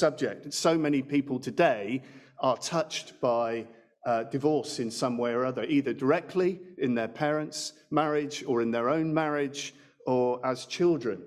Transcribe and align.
subject. 0.00 0.52
So 0.54 0.78
many 0.78 1.02
people 1.02 1.38
today 1.38 2.02
are 2.40 2.56
touched 2.56 3.20
by 3.20 3.66
uh, 4.06 4.22
divorce 4.24 4.78
in 4.78 4.90
some 4.90 5.18
way 5.18 5.32
or 5.32 5.44
other, 5.44 5.64
either 5.64 5.92
directly 5.92 6.58
in 6.78 6.94
their 6.94 7.08
parents' 7.08 7.74
marriage 7.90 8.42
or 8.46 8.62
in 8.62 8.70
their 8.70 8.88
own 8.88 9.12
marriage 9.12 9.74
or 10.06 10.44
as 10.44 10.64
children. 10.64 11.22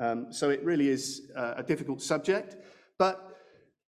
Um, 0.00 0.32
so 0.32 0.50
it 0.50 0.62
really 0.64 0.88
is 0.88 1.30
uh, 1.36 1.54
a 1.56 1.62
difficult 1.62 2.02
subject. 2.02 2.56
But 2.98 3.16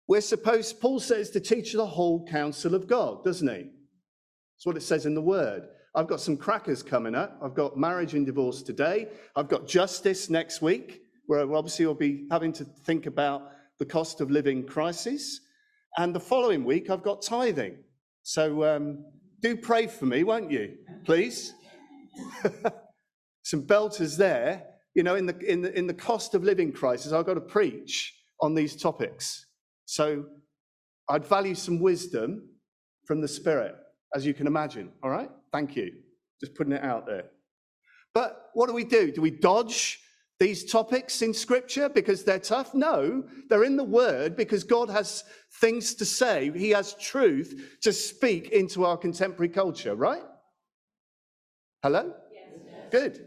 we're 0.06 0.20
supposed, 0.20 0.80
Paul 0.80 1.00
says, 1.00 1.30
to 1.30 1.40
teach 1.40 1.72
the 1.72 1.86
whole 1.86 2.24
counsel 2.26 2.74
of 2.76 2.86
God, 2.86 3.24
doesn't 3.24 3.48
he? 3.48 3.64
That's 3.64 4.66
what 4.66 4.76
it 4.76 4.82
says 4.82 5.04
in 5.04 5.14
the 5.14 5.22
word. 5.22 5.64
I've 5.96 6.06
got 6.06 6.20
some 6.20 6.36
crackers 6.36 6.82
coming 6.82 7.16
up. 7.16 7.38
I've 7.42 7.54
got 7.54 7.76
marriage 7.76 8.14
and 8.14 8.24
divorce 8.24 8.62
today. 8.62 9.08
I've 9.34 9.48
got 9.48 9.66
justice 9.66 10.30
next 10.30 10.62
week, 10.62 11.02
where 11.26 11.40
obviously 11.54 11.86
we'll 11.86 11.94
be 11.94 12.26
having 12.30 12.52
to 12.54 12.64
think 12.64 13.06
about 13.06 13.51
the 13.82 13.86
cost 13.86 14.20
of 14.20 14.30
living 14.30 14.64
crisis. 14.64 15.40
And 15.98 16.14
the 16.14 16.20
following 16.20 16.62
week, 16.62 16.88
I've 16.88 17.02
got 17.02 17.20
tithing. 17.20 17.78
So 18.22 18.62
um, 18.62 19.04
do 19.40 19.56
pray 19.56 19.88
for 19.88 20.06
me, 20.06 20.22
won't 20.22 20.52
you, 20.52 20.76
please? 21.04 21.52
Some 23.42 23.66
belters 23.66 24.16
there. 24.16 24.62
You 24.94 25.02
know, 25.02 25.16
in 25.16 25.26
the, 25.26 25.36
in, 25.40 25.62
the, 25.62 25.76
in 25.76 25.88
the 25.88 25.94
cost 25.94 26.36
of 26.36 26.44
living 26.44 26.70
crisis, 26.70 27.10
I've 27.10 27.26
got 27.26 27.34
to 27.34 27.40
preach 27.40 28.14
on 28.40 28.54
these 28.54 28.76
topics. 28.76 29.46
So 29.86 30.26
I'd 31.08 31.26
value 31.26 31.56
some 31.56 31.80
wisdom 31.80 32.50
from 33.04 33.20
the 33.20 33.26
Spirit, 33.26 33.74
as 34.14 34.24
you 34.24 34.32
can 34.32 34.46
imagine. 34.46 34.92
All 35.02 35.10
right? 35.10 35.30
Thank 35.52 35.74
you. 35.74 35.90
Just 36.40 36.54
putting 36.54 36.72
it 36.72 36.84
out 36.84 37.04
there. 37.04 37.24
But 38.14 38.50
what 38.54 38.68
do 38.68 38.74
we 38.74 38.84
do? 38.84 39.10
Do 39.10 39.22
we 39.22 39.30
dodge 39.30 39.98
these 40.42 40.64
topics 40.64 41.22
in 41.22 41.32
Scripture 41.32 41.88
because 41.88 42.24
they're 42.24 42.40
tough? 42.40 42.74
No, 42.74 43.22
they're 43.48 43.62
in 43.62 43.76
the 43.76 43.84
Word 43.84 44.34
because 44.34 44.64
God 44.64 44.90
has 44.90 45.22
things 45.60 45.94
to 45.94 46.04
say. 46.04 46.50
He 46.50 46.70
has 46.70 46.94
truth 46.94 47.78
to 47.82 47.92
speak 47.92 48.48
into 48.48 48.84
our 48.84 48.96
contemporary 48.96 49.50
culture, 49.50 49.94
right? 49.94 50.24
Hello? 51.84 52.12
Yes. 52.32 52.88
Good. 52.90 53.24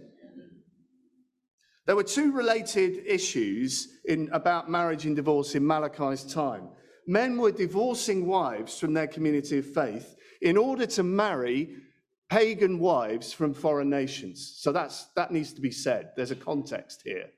There 1.85 1.95
were 1.95 2.03
two 2.03 2.33
related 2.33 3.03
issues 3.05 3.87
in, 4.03 4.27
about 4.33 4.69
marriage 4.69 5.05
and 5.05 5.15
divorce 5.15 5.55
in 5.55 5.65
Malachi's 5.65 6.25
time. 6.25 6.67
Men 7.07 7.37
were 7.37 7.51
divorcing 7.53 8.27
wives 8.27 8.77
from 8.77 8.93
their 8.93 9.07
community 9.07 9.59
of 9.59 9.65
faith 9.73 10.17
in 10.41 10.57
order 10.57 10.85
to 10.87 11.03
marry 11.03 11.77
pagan 12.29 12.79
wives 12.79 13.31
from 13.31 13.53
foreign 13.53 13.89
nations. 13.89 14.55
So 14.57 14.71
that's, 14.71 15.07
that 15.15 15.31
needs 15.31 15.53
to 15.53 15.61
be 15.61 15.71
said. 15.71 16.11
There's 16.15 16.31
a 16.31 16.35
context 16.35 17.01
here. 17.03 17.29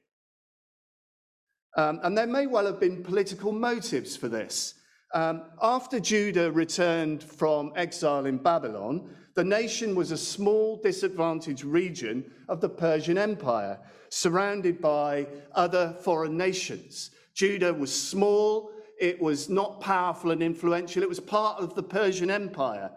Um, 1.76 2.00
and 2.04 2.18
there 2.18 2.28
may 2.28 2.48
well 2.48 2.66
have 2.66 2.80
been 2.80 3.04
political 3.04 3.52
motives 3.52 4.16
for 4.16 4.28
this. 4.28 4.74
Um, 5.14 5.44
after 5.62 6.00
Judah 6.00 6.52
returned 6.52 7.24
from 7.24 7.72
exile 7.76 8.26
in 8.26 8.38
Babylon, 8.38 9.10
the 9.36 9.44
nation 9.44 9.94
was 9.94 10.12
a 10.12 10.18
small, 10.18 10.82
disadvantaged 10.82 11.64
region 11.64 12.32
of 12.50 12.60
the 12.60 12.70
Persian 12.70 13.18
Empire, 13.18 13.80
surrounded 14.10 14.82
by 14.82 15.28
other 15.54 15.96
foreign 16.02 16.36
nations. 16.36 17.12
Judah 17.36 17.74
was 17.74 17.94
small, 17.94 18.72
it 19.00 19.22
was 19.22 19.48
not 19.48 19.80
powerful 19.80 20.32
and 20.32 20.42
influential, 20.42 21.04
it 21.04 21.10
was 21.10 21.20
part 21.20 21.62
of 21.62 21.76
the 21.76 21.84
Persian 21.84 22.32
Empire 22.32 22.90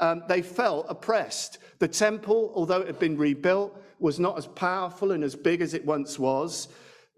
um, 0.00 0.22
they 0.28 0.42
felt 0.42 0.86
oppressed. 0.88 1.58
The 1.78 1.88
temple, 1.88 2.52
although 2.54 2.80
it 2.80 2.86
had 2.86 2.98
been 2.98 3.16
rebuilt, 3.16 3.80
was 3.98 4.18
not 4.18 4.36
as 4.38 4.46
powerful 4.46 5.12
and 5.12 5.22
as 5.22 5.36
big 5.36 5.60
as 5.60 5.74
it 5.74 5.84
once 5.84 6.18
was. 6.18 6.68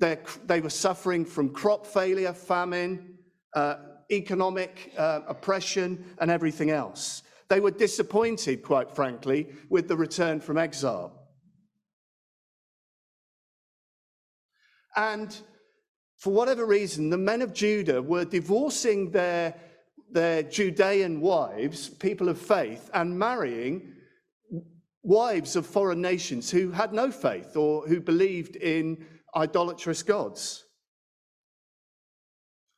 They're, 0.01 0.23
they 0.47 0.61
were 0.61 0.71
suffering 0.71 1.25
from 1.25 1.51
crop 1.51 1.87
failure, 1.87 2.33
famine, 2.33 3.19
uh, 3.55 3.77
economic 4.11 4.93
uh, 4.99 5.21
oppression, 5.27 6.05
and 6.21 6.31
everything 6.31 6.71
else. 6.71 7.23
They 7.49 7.61
were 7.61 7.71
disappointed, 7.71 8.63
quite 8.63 8.95
frankly, 8.95 9.49
with 9.69 9.89
the 9.89 9.97
return 9.97 10.41
from 10.41 10.59
exile. 10.59 11.25
And 14.97 15.37
for 16.17 16.33
whatever 16.33 16.65
reason, 16.65 17.11
the 17.11 17.19
men 17.19 17.43
of 17.43 17.53
Judah 17.53 18.01
were 18.01 18.25
divorcing 18.25 19.11
their 19.11 19.55
their 20.11 20.43
Judean 20.43 21.21
wives, 21.21 21.89
people 21.89 22.29
of 22.29 22.39
faith, 22.39 22.91
and 22.95 23.19
marrying 23.19 23.93
wives 25.03 25.57
of 25.57 25.67
foreign 25.67 26.01
nations 26.01 26.51
who 26.51 26.71
had 26.71 26.93
no 26.93 27.11
faith 27.11 27.57
or 27.57 27.87
who 27.87 28.01
believed 28.01 28.57
in 28.57 29.05
idolatrous 29.37 30.03
gods. 30.03 30.65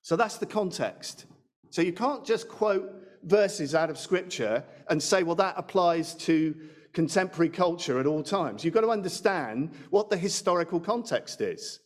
So 0.03 0.17
that's 0.17 0.39
the 0.39 0.47
context. 0.47 1.27
So 1.71 1.83
you 1.83 1.93
can't 1.93 2.25
just 2.25 2.49
quote 2.49 2.91
verses 3.25 3.75
out 3.75 3.91
of 3.91 3.99
scripture 3.99 4.65
and 4.89 5.03
say, 5.03 5.23
well, 5.23 5.35
that 5.37 5.55
applies 5.57 6.15
to 6.15 6.55
contemporary 6.93 7.51
culture 7.51 8.01
at 8.01 8.07
all 8.07 8.23
times. 8.23 8.65
You've 8.65 8.75
got 8.75 8.81
to 8.81 8.91
understand 8.91 9.73
what 9.91 10.09
the 10.09 10.17
historical 10.17 10.81
context 10.81 11.41
is. 11.41 11.81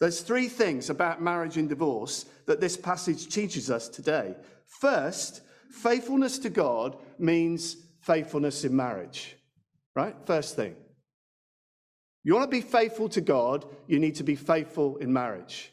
There's 0.00 0.20
three 0.20 0.48
things 0.48 0.90
about 0.90 1.22
marriage 1.22 1.56
and 1.56 1.68
divorce 1.68 2.26
that 2.46 2.60
this 2.60 2.76
passage 2.76 3.28
teaches 3.28 3.70
us 3.70 3.88
today. 3.88 4.34
First, 4.66 5.42
faithfulness 5.70 6.38
to 6.40 6.50
God 6.50 6.96
means 7.18 7.76
faithfulness 8.00 8.64
in 8.64 8.74
marriage, 8.74 9.36
right? 9.94 10.14
First 10.26 10.56
thing. 10.56 10.76
You 12.22 12.34
want 12.34 12.50
to 12.50 12.56
be 12.56 12.62
faithful 12.62 13.08
to 13.10 13.20
God, 13.20 13.66
you 13.86 13.98
need 13.98 14.16
to 14.16 14.24
be 14.24 14.34
faithful 14.34 14.96
in 14.96 15.12
marriage. 15.12 15.72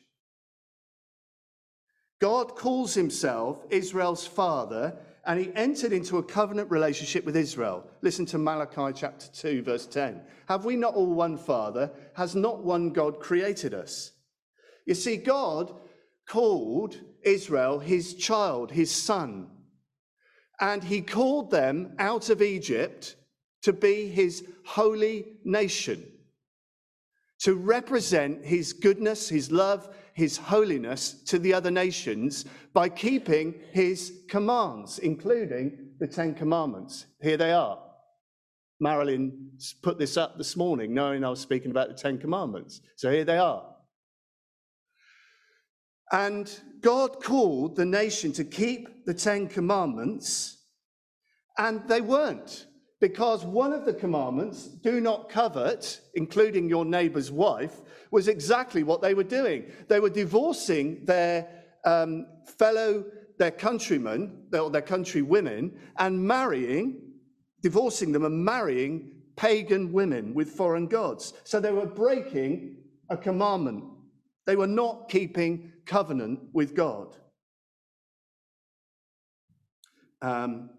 God 2.19 2.55
calls 2.55 2.93
himself 2.93 3.65
Israel's 3.69 4.27
father, 4.27 4.95
and 5.25 5.39
he 5.39 5.51
entered 5.55 5.93
into 5.93 6.17
a 6.17 6.23
covenant 6.23 6.71
relationship 6.71 7.25
with 7.25 7.35
Israel. 7.35 7.85
Listen 8.01 8.25
to 8.27 8.37
Malachi 8.37 8.91
chapter 8.95 9.27
2, 9.33 9.61
verse 9.61 9.85
10. 9.85 10.21
Have 10.47 10.65
we 10.65 10.75
not 10.75 10.95
all 10.95 11.13
one 11.13 11.37
father? 11.37 11.91
Has 12.15 12.35
not 12.35 12.63
one 12.63 12.89
God 12.89 13.19
created 13.19 13.73
us? 13.73 14.11
You 14.85 14.95
see, 14.95 15.17
God 15.17 15.73
called 16.27 16.97
Israel 17.23 17.79
his 17.79 18.15
child, 18.15 18.71
his 18.71 18.91
son. 18.91 19.47
And 20.59 20.83
he 20.83 21.01
called 21.01 21.51
them 21.51 21.95
out 21.99 22.29
of 22.29 22.41
Egypt 22.41 23.15
to 23.63 23.73
be 23.73 24.07
his 24.07 24.43
holy 24.65 25.25
nation, 25.43 26.03
to 27.41 27.55
represent 27.55 28.43
his 28.43 28.73
goodness, 28.73 29.29
his 29.29 29.51
love, 29.51 29.93
his 30.13 30.38
holiness 30.38 31.13
to 31.23 31.39
the 31.39 31.53
other 31.53 31.72
nations 31.72 32.45
by 32.73 32.89
keeping 32.89 33.55
his 33.72 34.23
commands, 34.29 34.99
including 34.99 35.89
the 35.99 36.07
Ten 36.07 36.33
Commandments. 36.33 37.05
Here 37.22 37.38
they 37.38 37.51
are. 37.51 37.79
Marilyn 38.79 39.51
put 39.83 40.00
this 40.00 40.17
up 40.17 40.38
this 40.38 40.57
morning, 40.57 40.94
knowing 40.94 41.23
I 41.23 41.29
was 41.29 41.39
speaking 41.39 41.71
about 41.71 41.88
the 41.88 41.94
Ten 41.94 42.17
Commandments. 42.17 42.81
So 42.95 43.11
here 43.11 43.25
they 43.25 43.38
are. 43.38 43.63
And 46.11 46.51
God 46.81 47.23
called 47.23 47.75
the 47.75 47.85
nation 47.85 48.33
to 48.33 48.44
keep 48.44 49.05
the 49.05 49.13
Ten 49.13 49.47
Commandments, 49.47 50.66
and 51.57 51.88
they 51.88 52.01
weren't, 52.01 52.66
because 53.00 53.45
one 53.45 53.71
of 53.71 53.85
the 53.85 53.94
commandments, 53.94 54.66
do 54.66 55.00
not 55.00 55.29
covet, 55.29 56.01
including 56.16 56.67
your 56.67 56.83
neighbor's 56.83 57.31
wife, 57.31 57.81
was 58.11 58.27
exactly 58.27 58.83
what 58.83 59.01
they 59.01 59.13
were 59.13 59.23
doing. 59.23 59.72
They 59.88 59.99
were 59.99 60.09
divorcing 60.09 61.05
their 61.05 61.47
um, 61.85 62.27
fellow, 62.57 63.05
their 63.39 63.51
countrymen, 63.51 64.44
or 64.53 64.69
their 64.69 64.81
countrywomen, 64.81 65.72
and 65.97 66.21
marrying, 66.21 67.01
divorcing 67.61 68.11
them 68.11 68.25
and 68.25 68.44
marrying 68.44 69.11
pagan 69.38 69.91
women 69.91 70.33
with 70.33 70.50
foreign 70.50 70.88
gods. 70.88 71.33
So 71.45 71.59
they 71.59 71.71
were 71.71 71.85
breaking 71.85 72.77
a 73.09 73.17
commandment. 73.17 73.85
They 74.45 74.55
were 74.55 74.67
not 74.67 75.09
keeping 75.09 75.71
covenant 75.85 76.39
with 76.53 76.75
God. 76.75 77.15
Um, 80.21 80.69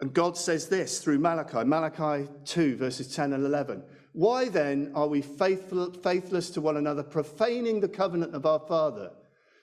and 0.00 0.12
God 0.12 0.36
says 0.36 0.68
this 0.68 1.00
through 1.00 1.18
Malachi, 1.18 1.64
Malachi 1.64 2.28
2, 2.44 2.76
verses 2.76 3.14
10 3.14 3.32
and 3.32 3.44
11. 3.44 3.82
Why 4.14 4.48
then 4.48 4.92
are 4.94 5.08
we 5.08 5.22
faithful, 5.22 5.92
faithless 5.92 6.50
to 6.50 6.60
one 6.60 6.76
another, 6.76 7.02
profaning 7.02 7.80
the 7.80 7.88
covenant 7.88 8.32
of 8.32 8.46
our 8.46 8.60
father? 8.60 9.10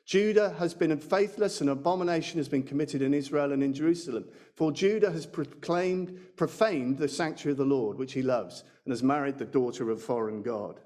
Judah 0.06 0.54
has 0.60 0.74
been 0.74 0.98
faithless, 0.98 1.62
and 1.62 1.70
abomination 1.70 2.38
has 2.38 2.50
been 2.50 2.64
committed 2.64 3.02
in 3.02 3.14
Israel 3.14 3.54
and 3.54 3.64
in 3.64 3.74
Jerusalem. 3.74 4.26
For 4.56 4.74
Judah 4.74 5.10
has 5.10 5.26
proclaimed, 5.26 6.20
profaned 6.36 6.98
the 6.98 7.08
sanctuary 7.08 7.54
of 7.54 7.60
the 7.60 7.64
Lord, 7.64 7.98
which 7.98 8.12
he 8.12 8.22
loves, 8.22 8.66
and 8.84 8.92
has 8.92 9.02
married 9.02 9.38
the 9.38 9.46
daughter 9.46 9.90
of 9.90 9.98
a 9.98 10.02
foreign 10.02 10.42
God. 10.42 10.82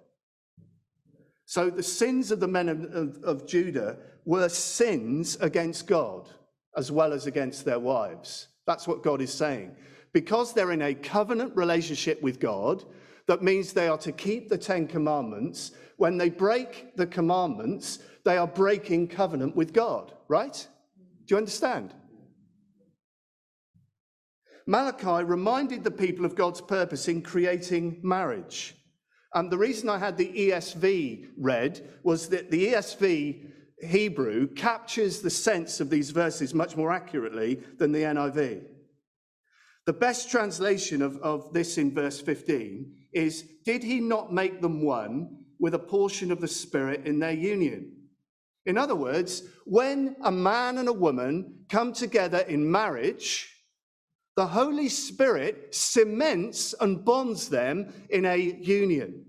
So 1.48 1.72
the 1.72 1.82
sins 1.82 2.30
of 2.30 2.40
the 2.40 2.48
men 2.48 2.70
of, 2.70 2.84
of, 2.94 3.24
of, 3.24 3.48
Judah 3.48 3.98
were 4.26 4.48
sins 4.48 5.38
against 5.42 5.88
God 5.88 6.30
as 6.78 6.92
well 6.92 7.14
as 7.14 7.26
against 7.26 7.66
their 7.66 7.80
wives. 7.80 8.48
That's 8.68 8.88
what 8.88 9.02
God 9.02 9.22
is 9.22 9.34
saying. 9.34 9.76
Because 10.14 10.54
they're 10.54 10.72
in 10.72 10.84
a 10.84 10.94
covenant 10.94 11.56
relationship 11.56 12.22
with 12.22 12.40
God, 12.40 12.84
that 13.28 13.44
means 13.44 13.74
they 13.74 13.88
are 13.88 13.98
to 14.00 14.12
keep 14.12 14.50
the 14.50 14.58
Ten 14.58 14.88
Commandments. 14.88 15.72
When 15.98 16.18
they 16.18 16.30
break 16.30 16.96
the 16.96 17.08
commandments, 17.08 18.00
they 18.24 18.38
are 18.38 18.48
breaking 18.48 19.08
covenant 19.08 19.56
with 19.56 19.74
God, 19.74 20.14
right? 20.28 20.68
Do 21.26 21.34
you 21.34 21.38
understand? 21.38 21.94
Malachi 24.68 25.24
reminded 25.24 25.84
the 25.84 25.92
people 25.92 26.26
of 26.26 26.36
God's 26.36 26.62
purpose 26.62 27.08
in 27.08 27.22
creating 27.22 28.00
marriage. 28.04 28.76
And 29.34 29.52
the 29.52 29.58
reason 29.58 29.90
I 29.90 30.00
had 30.00 30.18
the 30.18 30.32
ESV 30.32 31.30
read 31.38 31.88
was 32.04 32.30
that 32.30 32.50
the 32.50 32.68
ESV 32.68 33.52
Hebrew 33.84 34.48
captures 34.48 35.22
the 35.22 35.30
sense 35.30 35.80
of 35.80 35.90
these 35.90 36.12
verses 36.12 36.54
much 36.54 36.78
more 36.78 36.92
accurately 36.92 37.62
than 37.78 37.92
the 37.92 38.04
NIV. 38.04 38.64
The 39.86 39.94
best 39.94 40.32
translation 40.32 41.02
of, 41.02 41.18
of 41.18 41.54
this 41.54 41.78
in 41.78 41.94
verse 41.94 42.20
15 42.20 42.92
is 43.16 43.44
Did 43.66 43.84
he 43.84 44.00
not 44.00 44.32
make 44.32 44.62
them 44.62 44.84
one 44.84 45.38
with 45.60 45.74
a 45.74 45.80
portion 45.80 46.32
of 46.32 46.42
the 46.42 46.48
Spirit 46.48 47.08
in 47.08 47.18
their 47.18 47.32
union? 47.32 47.92
In 48.66 48.78
other 48.78 48.96
words, 48.96 49.44
when 49.66 50.16
a 50.24 50.32
man 50.32 50.78
and 50.78 50.88
a 50.88 50.94
woman 50.94 51.66
come 51.70 51.94
together 51.94 52.40
in 52.40 52.70
marriage, 52.70 53.52
the 54.36 54.46
Holy 54.46 54.90
Spirit 54.90 55.74
cements 55.74 56.76
and 56.82 57.06
bonds 57.06 57.48
them 57.48 57.94
in 58.10 58.26
a 58.26 58.36
union. 58.38 59.26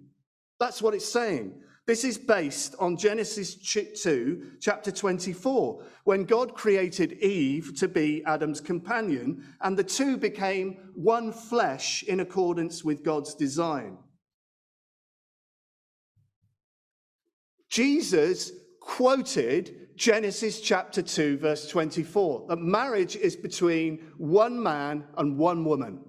That's 0.58 0.82
what 0.82 0.94
it's 0.94 1.10
saying. 1.10 1.62
This 1.86 2.02
is 2.02 2.18
based 2.18 2.74
on 2.80 2.96
Genesis 2.96 3.54
2, 3.54 4.54
chapter 4.60 4.90
24, 4.90 5.84
when 6.02 6.24
God 6.24 6.54
created 6.54 7.12
Eve 7.12 7.78
to 7.78 7.86
be 7.86 8.24
Adam's 8.24 8.60
companion, 8.60 9.44
and 9.60 9.76
the 9.76 9.84
two 9.84 10.16
became 10.16 10.78
one 10.94 11.32
flesh 11.32 12.02
in 12.02 12.18
accordance 12.18 12.82
with 12.82 13.04
God's 13.04 13.36
design. 13.36 13.98
Jesus 17.68 18.50
quoted 18.80 19.90
Genesis 19.94 20.60
chapter 20.60 21.02
2, 21.02 21.38
verse 21.38 21.68
24, 21.68 22.46
that 22.48 22.58
marriage 22.58 23.14
is 23.14 23.36
between 23.36 23.98
one 24.16 24.60
man 24.60 25.04
and 25.18 25.38
one 25.38 25.64
woman. 25.64 26.00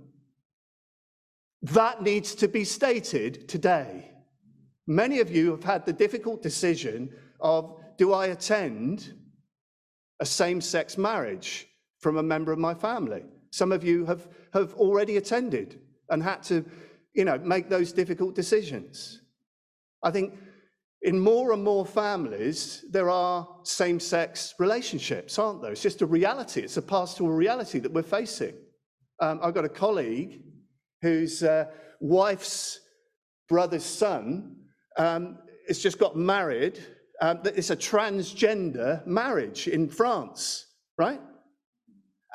That 1.62 2.02
needs 2.02 2.34
to 2.36 2.48
be 2.48 2.64
stated 2.64 3.48
today. 3.48 4.17
Many 4.88 5.20
of 5.20 5.30
you 5.30 5.52
have 5.52 5.64
had 5.64 5.86
the 5.86 5.94
difficult 5.94 6.42
decision 6.42 7.14
of 7.42 7.78
do 7.98 8.14
I 8.14 8.28
attend 8.28 9.14
a 10.22 10.26
same 10.26 10.62
sex 10.62 10.98
marriage 10.98 11.68
from 12.00 12.18
a 12.18 12.24
member 12.24 12.54
of 12.54 12.60
my 12.60 12.74
family? 12.74 13.24
Some 13.52 13.74
of 13.74 13.84
you 13.84 14.06
have, 14.06 14.28
have 14.54 14.74
already 14.76 15.18
attended 15.18 15.82
and 16.10 16.24
had 16.24 16.42
to, 16.44 16.66
you 17.14 17.26
know, 17.26 17.38
make 17.40 17.70
those 17.70 17.92
difficult 17.92 18.34
decisions. 18.34 19.22
I 20.04 20.12
think 20.12 20.36
in 21.02 21.20
more 21.20 21.52
and 21.52 21.64
more 21.64 21.86
families, 21.86 22.86
there 22.90 23.10
are 23.10 23.48
same 23.64 24.00
sex 24.00 24.54
relationships, 24.58 25.38
aren't 25.38 25.62
there? 25.62 25.72
It's 25.72 25.82
just 25.82 26.02
a 26.02 26.06
reality. 26.06 26.62
It's 26.62 26.78
a 26.78 26.82
pastoral 26.82 27.30
reality 27.30 27.80
that 27.80 27.92
we're 27.92 28.04
facing. 28.04 28.56
Um, 29.20 29.40
I've 29.44 29.54
got 29.54 29.66
a 29.66 29.70
colleague 29.70 30.44
whose 31.02 31.44
uh, 31.44 31.66
wife's 32.00 32.80
brother's 33.50 33.86
son 33.86 34.56
um, 34.98 35.38
just 35.72 36.00
got 36.00 36.16
married. 36.16 36.80
Um, 37.22 37.42
it's 37.46 37.70
a 37.70 37.76
transgender 37.76 39.06
marriage 39.06 39.68
in 39.68 39.90
France, 39.90 40.68
right? 40.98 41.22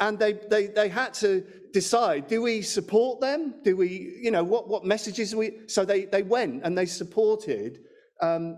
And 0.01 0.19
they, 0.19 0.33
they, 0.33 0.67
they 0.67 0.89
had 0.89 1.15
to 1.15 1.45
decide 1.73 2.27
do 2.27 2.43
we 2.43 2.63
support 2.63 3.21
them? 3.21 3.55
Do 3.63 3.77
we, 3.77 4.19
you 4.21 4.31
know, 4.31 4.45
what, 4.45 4.69
what 4.69 4.85
messages 4.85 5.35
we. 5.35 5.61
So 5.69 5.85
they, 5.85 6.07
they 6.07 6.23
went 6.23 6.65
and 6.65 6.77
they 6.77 6.87
supported 6.87 7.81
um, 8.21 8.57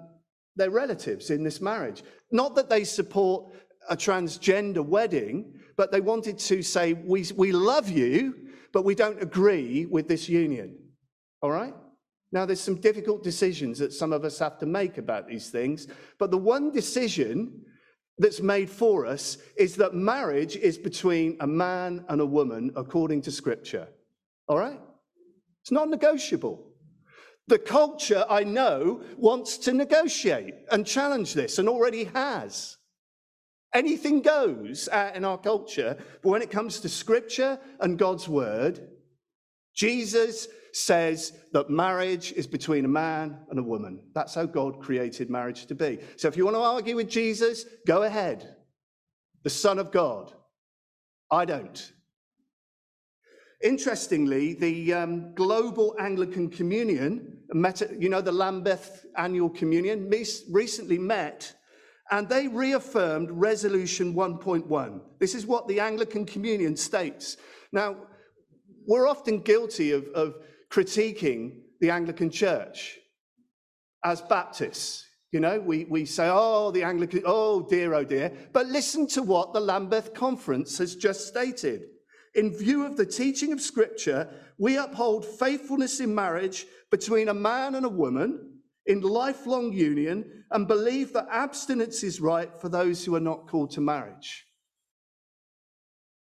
their 0.56 0.70
relatives 0.70 1.30
in 1.30 1.42
this 1.42 1.60
marriage. 1.60 2.02
Not 2.30 2.54
that 2.56 2.70
they 2.70 2.84
support 2.84 3.52
a 3.88 3.96
transgender 3.96 4.84
wedding, 4.84 5.60
but 5.76 5.92
they 5.92 6.00
wanted 6.00 6.38
to 6.38 6.62
say, 6.62 6.94
we, 6.94 7.26
we 7.36 7.52
love 7.52 7.88
you, 7.88 8.34
but 8.72 8.84
we 8.84 8.94
don't 8.94 9.22
agree 9.22 9.86
with 9.86 10.08
this 10.08 10.28
union. 10.28 10.78
All 11.42 11.50
right? 11.50 11.74
Now, 12.34 12.44
there's 12.44 12.60
some 12.60 12.80
difficult 12.80 13.22
decisions 13.22 13.78
that 13.78 13.92
some 13.92 14.12
of 14.12 14.24
us 14.24 14.40
have 14.40 14.58
to 14.58 14.66
make 14.66 14.98
about 14.98 15.28
these 15.28 15.50
things, 15.50 15.86
but 16.18 16.32
the 16.32 16.36
one 16.36 16.72
decision 16.72 17.64
that's 18.18 18.40
made 18.40 18.68
for 18.68 19.06
us 19.06 19.38
is 19.56 19.76
that 19.76 19.94
marriage 19.94 20.56
is 20.56 20.76
between 20.76 21.36
a 21.38 21.46
man 21.46 22.04
and 22.08 22.20
a 22.20 22.26
woman 22.26 22.72
according 22.74 23.22
to 23.22 23.30
Scripture. 23.30 23.86
All 24.48 24.58
right? 24.58 24.80
It's 25.62 25.70
not 25.70 25.88
negotiable. 25.88 26.72
The 27.46 27.58
culture, 27.58 28.24
I 28.28 28.42
know, 28.42 29.02
wants 29.16 29.56
to 29.58 29.72
negotiate 29.72 30.54
and 30.72 30.84
challenge 30.84 31.34
this 31.34 31.60
and 31.60 31.68
already 31.68 32.04
has. 32.14 32.78
Anything 33.72 34.22
goes 34.22 34.88
in 35.14 35.24
our 35.24 35.38
culture, 35.38 35.96
but 36.20 36.30
when 36.30 36.42
it 36.42 36.50
comes 36.50 36.80
to 36.80 36.88
Scripture 36.88 37.60
and 37.78 37.96
God's 37.96 38.28
Word, 38.28 38.88
Jesus 39.72 40.48
says 40.74 41.32
that 41.52 41.70
marriage 41.70 42.32
is 42.32 42.46
between 42.46 42.84
a 42.84 42.88
man 42.88 43.38
and 43.48 43.58
a 43.58 43.62
woman. 43.62 44.00
That's 44.12 44.34
how 44.34 44.44
God 44.44 44.80
created 44.80 45.30
marriage 45.30 45.66
to 45.66 45.74
be. 45.74 46.00
So 46.16 46.26
if 46.26 46.36
you 46.36 46.44
want 46.44 46.56
to 46.56 46.62
argue 46.62 46.96
with 46.96 47.08
Jesus, 47.08 47.64
go 47.86 48.02
ahead. 48.02 48.56
The 49.44 49.50
Son 49.50 49.78
of 49.78 49.92
God. 49.92 50.32
I 51.30 51.44
don't. 51.44 51.92
Interestingly, 53.62 54.54
the 54.54 54.92
um, 54.92 55.34
Global 55.34 55.94
Anglican 56.00 56.50
Communion, 56.50 57.38
met, 57.52 57.80
you 57.98 58.08
know, 58.08 58.20
the 58.20 58.32
Lambeth 58.32 59.06
Annual 59.16 59.50
Communion, 59.50 60.10
recently 60.50 60.98
met 60.98 61.54
and 62.10 62.28
they 62.28 62.48
reaffirmed 62.48 63.30
Resolution 63.30 64.14
1.1. 64.14 65.00
This 65.20 65.34
is 65.34 65.46
what 65.46 65.68
the 65.68 65.80
Anglican 65.80 66.26
Communion 66.26 66.76
states. 66.76 67.36
Now, 67.72 67.96
we're 68.86 69.08
often 69.08 69.40
guilty 69.40 69.92
of, 69.92 70.06
of 70.08 70.34
critiquing 70.74 71.60
the 71.80 71.90
Anglican 71.90 72.30
Church 72.30 72.98
as 74.04 74.20
Baptists. 74.20 75.06
You 75.30 75.40
know, 75.40 75.60
we, 75.60 75.84
we 75.84 76.04
say, 76.04 76.28
oh, 76.30 76.70
the 76.70 76.82
Anglican, 76.82 77.22
oh 77.24 77.66
dear, 77.68 77.94
oh 77.94 78.04
dear. 78.04 78.32
But 78.52 78.66
listen 78.66 79.06
to 79.08 79.22
what 79.22 79.52
the 79.52 79.60
Lambeth 79.60 80.14
Conference 80.14 80.78
has 80.78 80.96
just 80.96 81.26
stated. 81.26 81.82
In 82.34 82.56
view 82.56 82.84
of 82.84 82.96
the 82.96 83.06
teaching 83.06 83.52
of 83.52 83.60
Scripture, 83.60 84.28
we 84.58 84.76
uphold 84.76 85.24
faithfulness 85.24 86.00
in 86.00 86.14
marriage 86.14 86.66
between 86.90 87.28
a 87.28 87.34
man 87.34 87.76
and 87.76 87.86
a 87.86 87.88
woman 87.88 88.50
in 88.86 89.00
lifelong 89.00 89.72
union 89.72 90.44
and 90.50 90.68
believe 90.68 91.12
that 91.12 91.28
abstinence 91.30 92.02
is 92.02 92.20
right 92.20 92.50
for 92.60 92.68
those 92.68 93.04
who 93.04 93.14
are 93.14 93.20
not 93.20 93.48
called 93.48 93.70
to 93.72 93.80
marriage. 93.80 94.44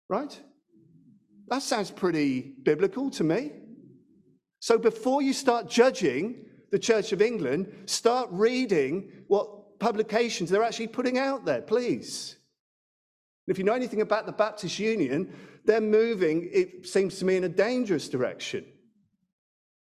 Right? 0.09 0.41
That 1.49 1.63
sounds 1.63 1.91
pretty 1.91 2.55
biblical 2.63 3.11
to 3.11 3.25
me. 3.25 3.53
So 4.67 4.77
before 4.77 5.23
you 5.23 5.33
start 5.33 5.71
judging 5.71 6.45
the 6.73 6.79
Church 6.81 7.13
of 7.13 7.23
England, 7.23 7.73
start 7.87 8.29
reading 8.33 9.13
what 9.29 9.79
publications 9.79 10.51
they're 10.51 10.65
actually 10.65 10.89
putting 10.89 11.19
out 11.19 11.45
there, 11.45 11.63
please. 11.63 12.35
If 13.47 13.59
you 13.59 13.65
know 13.65 13.75
anything 13.75 14.01
about 14.01 14.27
the 14.27 14.33
Baptist 14.33 14.81
Union, 14.81 15.33
they're 15.65 15.81
moving, 15.81 16.51
it 16.53 16.85
seems 16.85 17.17
to 17.21 17.25
me, 17.25 17.37
in 17.37 17.45
a 17.45 17.49
dangerous 17.49 18.09
direction. 18.09 18.65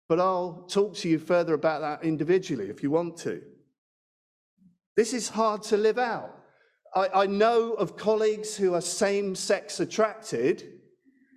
But 0.07 0.19
I'll 0.19 0.67
talk 0.69 0.93
to 0.97 1.09
you 1.09 1.17
further 1.17 1.55
about 1.55 1.81
that 1.81 2.03
individually 2.03 2.69
if 2.69 2.83
you 2.83 2.91
want 2.91 3.17
to. 3.21 3.41
This 4.95 5.13
is 5.13 5.29
hard 5.29 5.63
to 5.63 5.77
live 5.77 5.97
out. 5.97 6.37
I, 6.93 7.23
I 7.23 7.25
know 7.25 7.73
of 7.73 7.97
colleagues 7.97 8.55
who 8.55 8.75
are 8.75 8.81
same 8.81 9.33
sex 9.33 9.79
attracted, 9.79 10.73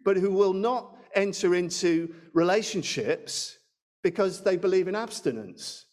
but 0.04 0.18
who 0.18 0.32
will 0.32 0.52
not 0.52 0.98
enter 1.14 1.54
into 1.54 2.14
relationships 2.32 3.58
because 4.02 4.42
they 4.42 4.56
believe 4.56 4.88
in 4.88 4.94
abstinence, 4.94 5.86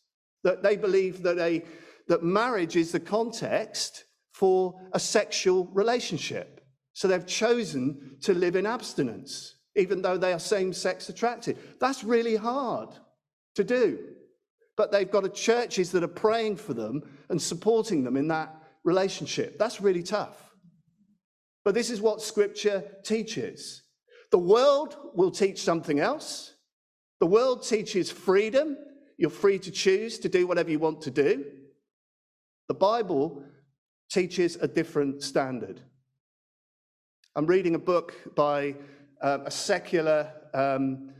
that 0.43 0.63
they 0.63 0.75
believe 0.75 1.21
that, 1.23 1.37
a, 1.37 1.63
that 2.07 2.23
marriage 2.23 2.75
is 2.75 2.91
the 2.91 2.99
context 2.99 4.05
for 4.33 4.79
a 4.93 4.99
sexual 4.99 5.65
relationship. 5.73 6.65
So 6.93 7.07
they've 7.07 7.25
chosen 7.25 8.17
to 8.21 8.33
live 8.33 8.55
in 8.55 8.65
abstinence, 8.65 9.55
even 9.75 10.01
though 10.01 10.17
they 10.17 10.33
are 10.33 10.39
same 10.39 10.73
sex 10.73 11.09
attracted. 11.09 11.57
That's 11.79 12.03
really 12.03 12.35
hard 12.35 12.89
to 13.55 13.63
do. 13.63 13.99
But 14.75 14.91
they've 14.91 15.11
got 15.11 15.33
churches 15.33 15.91
that 15.91 16.03
are 16.03 16.07
praying 16.07 16.55
for 16.55 16.73
them 16.73 17.01
and 17.29 17.41
supporting 17.41 18.03
them 18.03 18.17
in 18.17 18.29
that 18.29 18.55
relationship. 18.83 19.59
That's 19.59 19.81
really 19.81 20.03
tough. 20.03 20.37
But 21.65 21.73
this 21.73 21.89
is 21.89 22.01
what 22.01 22.21
scripture 22.21 22.83
teaches. 23.03 23.83
The 24.31 24.39
world 24.39 24.95
will 25.13 25.31
teach 25.31 25.61
something 25.61 25.99
else. 25.99 26.53
The 27.19 27.25
world 27.25 27.63
teaches 27.63 28.11
freedom. 28.11 28.77
You're 29.17 29.29
free 29.29 29.59
to 29.59 29.71
choose 29.71 30.19
to 30.19 30.29
do 30.29 30.47
whatever 30.47 30.69
you 30.69 30.79
want 30.79 31.01
to 31.01 31.11
do. 31.11 31.45
The 32.67 32.75
Bible 32.75 33.43
teaches 34.09 34.55
a 34.55 34.67
different 34.67 35.23
standard. 35.23 35.81
I'm 37.35 37.47
reading 37.47 37.75
a 37.75 37.79
book 37.79 38.35
by 38.35 38.75
um, 39.21 39.41
a 39.45 39.51
secular 39.51 40.31
um, 40.53 41.11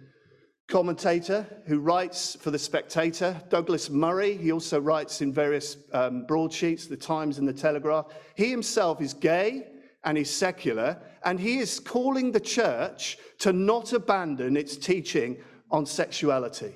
commentator 0.67 1.45
who 1.65 1.79
writes 1.79 2.35
for 2.39 2.51
The 2.51 2.59
Spectator, 2.59 3.41
Douglas 3.49 3.89
Murray. 3.89 4.37
He 4.37 4.51
also 4.51 4.79
writes 4.79 5.21
in 5.21 5.33
various 5.33 5.77
um, 5.93 6.25
broadsheets, 6.25 6.85
The 6.85 6.97
Times 6.97 7.39
and 7.39 7.47
The 7.47 7.53
Telegraph. 7.53 8.05
He 8.35 8.49
himself 8.51 9.01
is 9.01 9.13
gay 9.13 9.67
and 10.03 10.17
he's 10.17 10.29
secular, 10.29 11.01
and 11.23 11.39
he 11.39 11.59
is 11.59 11.79
calling 11.79 12.31
the 12.31 12.39
church 12.39 13.17
to 13.39 13.53
not 13.53 13.93
abandon 13.93 14.55
its 14.55 14.77
teaching 14.77 15.37
on 15.71 15.85
sexuality. 15.85 16.75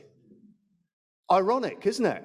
Ironic, 1.32 1.86
isn't 1.86 2.06
it? 2.06 2.24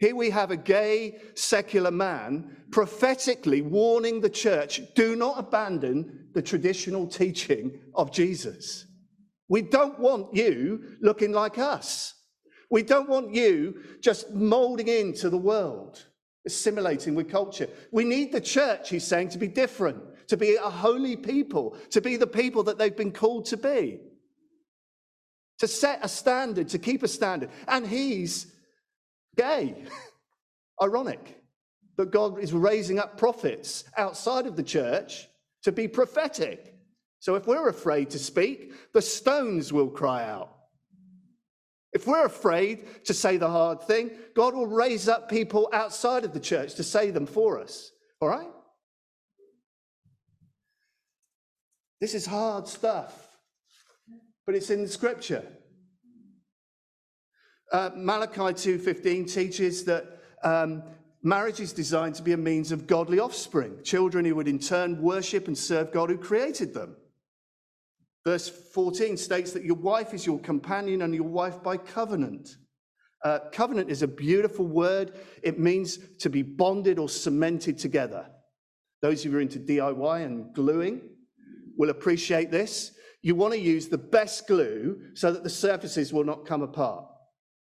Here 0.00 0.16
we 0.16 0.30
have 0.30 0.50
a 0.50 0.56
gay 0.56 1.18
secular 1.34 1.90
man 1.90 2.56
prophetically 2.70 3.60
warning 3.60 4.20
the 4.20 4.30
church 4.30 4.80
do 4.94 5.14
not 5.14 5.38
abandon 5.38 6.28
the 6.32 6.40
traditional 6.40 7.06
teaching 7.06 7.78
of 7.94 8.10
Jesus. 8.10 8.86
We 9.48 9.62
don't 9.62 9.98
want 9.98 10.34
you 10.34 10.96
looking 11.02 11.32
like 11.32 11.58
us. 11.58 12.14
We 12.70 12.82
don't 12.82 13.08
want 13.08 13.34
you 13.34 13.82
just 14.00 14.30
molding 14.30 14.88
into 14.88 15.28
the 15.28 15.36
world, 15.36 16.06
assimilating 16.46 17.14
with 17.14 17.28
culture. 17.28 17.68
We 17.92 18.04
need 18.04 18.32
the 18.32 18.40
church, 18.40 18.88
he's 18.88 19.06
saying, 19.06 19.30
to 19.30 19.38
be 19.38 19.48
different, 19.48 20.02
to 20.30 20.36
be 20.36 20.54
a 20.54 20.70
holy 20.70 21.16
people, 21.16 21.76
to 21.90 22.00
be 22.00 22.16
the 22.16 22.26
people 22.26 22.62
that 22.62 22.78
they've 22.78 22.96
been 22.96 23.10
called 23.10 23.46
to 23.46 23.56
be, 23.56 23.98
to 25.58 25.66
set 25.66 25.98
a 26.04 26.08
standard, 26.08 26.68
to 26.68 26.78
keep 26.78 27.02
a 27.02 27.08
standard. 27.08 27.50
And 27.66 27.84
he's 27.84 28.46
gay. 29.36 29.84
Ironic 30.82 31.36
that 31.96 32.12
God 32.12 32.38
is 32.38 32.52
raising 32.52 33.00
up 33.00 33.18
prophets 33.18 33.84
outside 33.96 34.46
of 34.46 34.54
the 34.54 34.62
church 34.62 35.28
to 35.64 35.72
be 35.72 35.88
prophetic. 35.88 36.76
So 37.18 37.34
if 37.34 37.48
we're 37.48 37.68
afraid 37.68 38.10
to 38.10 38.18
speak, 38.18 38.72
the 38.94 39.02
stones 39.02 39.72
will 39.72 39.90
cry 39.90 40.24
out. 40.24 40.54
If 41.92 42.06
we're 42.06 42.24
afraid 42.24 43.04
to 43.06 43.12
say 43.12 43.36
the 43.36 43.50
hard 43.50 43.82
thing, 43.82 44.12
God 44.36 44.54
will 44.54 44.68
raise 44.68 45.08
up 45.08 45.28
people 45.28 45.68
outside 45.72 46.24
of 46.24 46.32
the 46.32 46.40
church 46.40 46.76
to 46.76 46.84
say 46.84 47.10
them 47.10 47.26
for 47.26 47.60
us. 47.60 47.90
All 48.20 48.28
right? 48.28 48.48
This 52.00 52.14
is 52.14 52.24
hard 52.24 52.66
stuff, 52.66 53.28
but 54.46 54.54
it's 54.54 54.70
in 54.70 54.82
the 54.82 54.88
scripture. 54.88 55.44
Uh, 57.70 57.90
Malachi 57.94 58.54
2:15 58.54 59.26
teaches 59.26 59.84
that 59.84 60.18
um, 60.42 60.82
marriage 61.22 61.60
is 61.60 61.74
designed 61.74 62.14
to 62.14 62.22
be 62.22 62.32
a 62.32 62.38
means 62.38 62.72
of 62.72 62.86
godly 62.86 63.20
offspring, 63.20 63.82
children 63.84 64.24
who 64.24 64.34
would 64.34 64.48
in 64.48 64.58
turn 64.58 65.02
worship 65.02 65.46
and 65.46 65.56
serve 65.56 65.92
God 65.92 66.08
who 66.08 66.16
created 66.16 66.72
them. 66.72 66.96
Verse 68.24 68.48
14 68.48 69.16
states 69.18 69.52
that 69.52 69.64
your 69.64 69.76
wife 69.76 70.14
is 70.14 70.24
your 70.24 70.38
companion 70.40 71.02
and 71.02 71.14
your 71.14 71.28
wife 71.28 71.62
by 71.62 71.76
covenant. 71.76 72.56
Uh, 73.22 73.40
covenant 73.52 73.90
is 73.90 74.02
a 74.02 74.08
beautiful 74.08 74.66
word. 74.66 75.12
It 75.42 75.58
means 75.58 75.98
to 76.18 76.30
be 76.30 76.42
bonded 76.42 76.98
or 76.98 77.10
cemented 77.10 77.78
together. 77.78 78.26
Those 79.02 79.22
who 79.22 79.36
are 79.36 79.40
into 79.40 79.58
DIY 79.58 80.24
and 80.24 80.54
gluing 80.54 81.02
will 81.80 81.88
appreciate 81.88 82.50
this. 82.50 82.92
You 83.22 83.34
want 83.34 83.54
to 83.54 83.58
use 83.58 83.88
the 83.88 83.96
best 83.96 84.46
glue 84.46 85.00
so 85.14 85.32
that 85.32 85.42
the 85.42 85.48
surfaces 85.48 86.12
will 86.12 86.24
not 86.24 86.44
come 86.44 86.60
apart. 86.60 87.06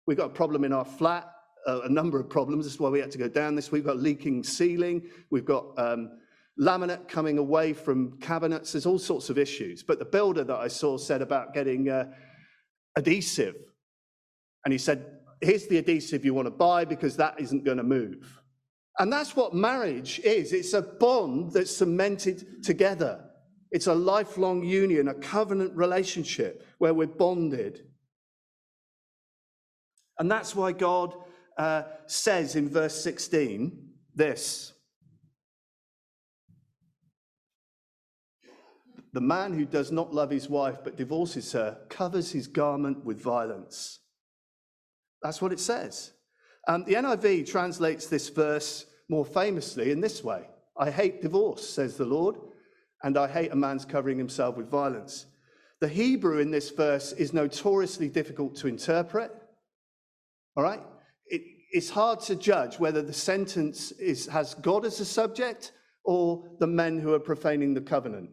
We've 0.06 0.16
got 0.16 0.30
a 0.30 0.34
problem 0.34 0.64
in 0.64 0.72
our 0.72 0.86
flat, 0.86 1.30
uh, 1.66 1.82
a 1.82 1.90
number 1.90 2.18
of 2.18 2.30
problems. 2.30 2.64
That's 2.64 2.80
why 2.80 2.88
we 2.88 3.00
had 3.00 3.10
to 3.10 3.18
go 3.18 3.28
down 3.28 3.54
this. 3.54 3.70
We've 3.70 3.84
got 3.84 3.98
leaking 3.98 4.44
ceiling. 4.44 5.10
We've 5.30 5.44
got 5.44 5.78
um, 5.78 6.12
laminate 6.58 7.06
coming 7.06 7.36
away 7.36 7.74
from 7.74 8.18
cabinets. 8.18 8.72
There's 8.72 8.86
all 8.86 8.98
sorts 8.98 9.28
of 9.28 9.36
issues. 9.36 9.82
But 9.82 9.98
the 9.98 10.06
builder 10.06 10.42
that 10.42 10.56
I 10.56 10.68
saw 10.68 10.96
said 10.96 11.20
about 11.20 11.52
getting 11.52 11.90
uh, 11.90 12.06
adhesive. 12.96 13.56
And 14.64 14.72
he 14.72 14.78
said, 14.78 15.04
here's 15.42 15.66
the 15.66 15.76
adhesive 15.76 16.24
you 16.24 16.32
want 16.32 16.46
to 16.46 16.50
buy 16.50 16.86
because 16.86 17.18
that 17.18 17.38
isn't 17.38 17.62
going 17.62 17.76
to 17.76 17.82
move. 17.82 18.40
And 18.98 19.12
that's 19.12 19.36
what 19.36 19.52
marriage 19.52 20.18
is 20.24 20.54
it's 20.54 20.72
a 20.72 20.80
bond 20.80 21.52
that's 21.52 21.76
cemented 21.76 22.64
together. 22.64 23.27
It's 23.70 23.86
a 23.86 23.94
lifelong 23.94 24.62
union, 24.64 25.08
a 25.08 25.14
covenant 25.14 25.76
relationship 25.76 26.66
where 26.78 26.94
we're 26.94 27.06
bonded. 27.06 27.86
And 30.18 30.30
that's 30.30 30.54
why 30.54 30.72
God 30.72 31.14
uh, 31.56 31.82
says 32.06 32.56
in 32.56 32.68
verse 32.68 33.00
16 33.02 33.88
this 34.14 34.72
The 39.12 39.20
man 39.20 39.54
who 39.54 39.64
does 39.64 39.90
not 39.90 40.14
love 40.14 40.30
his 40.30 40.48
wife 40.48 40.78
but 40.84 40.96
divorces 40.96 41.52
her 41.52 41.78
covers 41.88 42.32
his 42.32 42.46
garment 42.46 43.04
with 43.04 43.20
violence. 43.20 44.00
That's 45.22 45.42
what 45.42 45.52
it 45.52 45.60
says. 45.60 46.12
Um, 46.68 46.84
the 46.84 46.94
NIV 46.94 47.50
translates 47.50 48.06
this 48.06 48.28
verse 48.28 48.86
more 49.08 49.24
famously 49.24 49.90
in 49.90 50.00
this 50.00 50.22
way 50.22 50.48
I 50.78 50.90
hate 50.90 51.22
divorce, 51.22 51.68
says 51.68 51.96
the 51.96 52.04
Lord, 52.04 52.36
and 53.02 53.16
I 53.16 53.28
hate 53.28 53.52
a 53.52 53.56
man's 53.56 53.84
covering 53.84 54.18
himself 54.18 54.56
with 54.56 54.70
violence. 54.70 55.26
The 55.80 55.88
Hebrew 55.88 56.38
in 56.38 56.50
this 56.50 56.70
verse 56.70 57.12
is 57.12 57.32
notoriously 57.32 58.08
difficult 58.08 58.56
to 58.56 58.68
interpret. 58.68 59.30
All 60.56 60.64
right? 60.64 60.80
It, 61.26 61.42
it's 61.70 61.90
hard 61.90 62.20
to 62.22 62.34
judge 62.34 62.78
whether 62.78 63.02
the 63.02 63.12
sentence 63.12 63.92
is, 63.92 64.26
has 64.26 64.54
God 64.54 64.84
as 64.84 64.98
a 64.98 65.04
subject 65.04 65.72
or 66.04 66.42
the 66.58 66.66
men 66.66 66.98
who 66.98 67.12
are 67.12 67.20
profaning 67.20 67.74
the 67.74 67.80
covenant. 67.80 68.30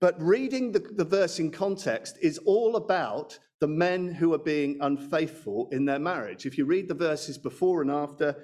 But 0.00 0.20
reading 0.22 0.72
the, 0.72 0.78
the 0.78 1.04
verse 1.04 1.38
in 1.38 1.50
context 1.50 2.16
is 2.22 2.38
all 2.38 2.76
about 2.76 3.38
the 3.60 3.66
men 3.66 4.12
who 4.12 4.32
are 4.32 4.38
being 4.38 4.78
unfaithful 4.80 5.68
in 5.72 5.84
their 5.84 5.98
marriage. 5.98 6.46
If 6.46 6.56
you 6.56 6.64
read 6.64 6.88
the 6.88 6.94
verses 6.94 7.36
before 7.36 7.82
and 7.82 7.90
after, 7.90 8.36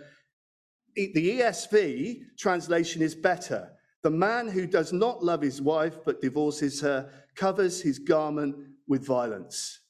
the 0.96 1.40
ESV 1.40 2.20
translation 2.38 3.00
is 3.00 3.14
better. 3.14 3.70
The 4.04 4.10
man 4.10 4.48
who 4.48 4.66
does 4.66 4.92
not 4.92 5.24
love 5.24 5.40
his 5.40 5.62
wife 5.62 6.00
but 6.04 6.20
divorces 6.20 6.78
her 6.82 7.10
covers 7.34 7.80
his 7.80 7.98
garment 7.98 8.54
with 8.86 9.04
violence. 9.04 9.80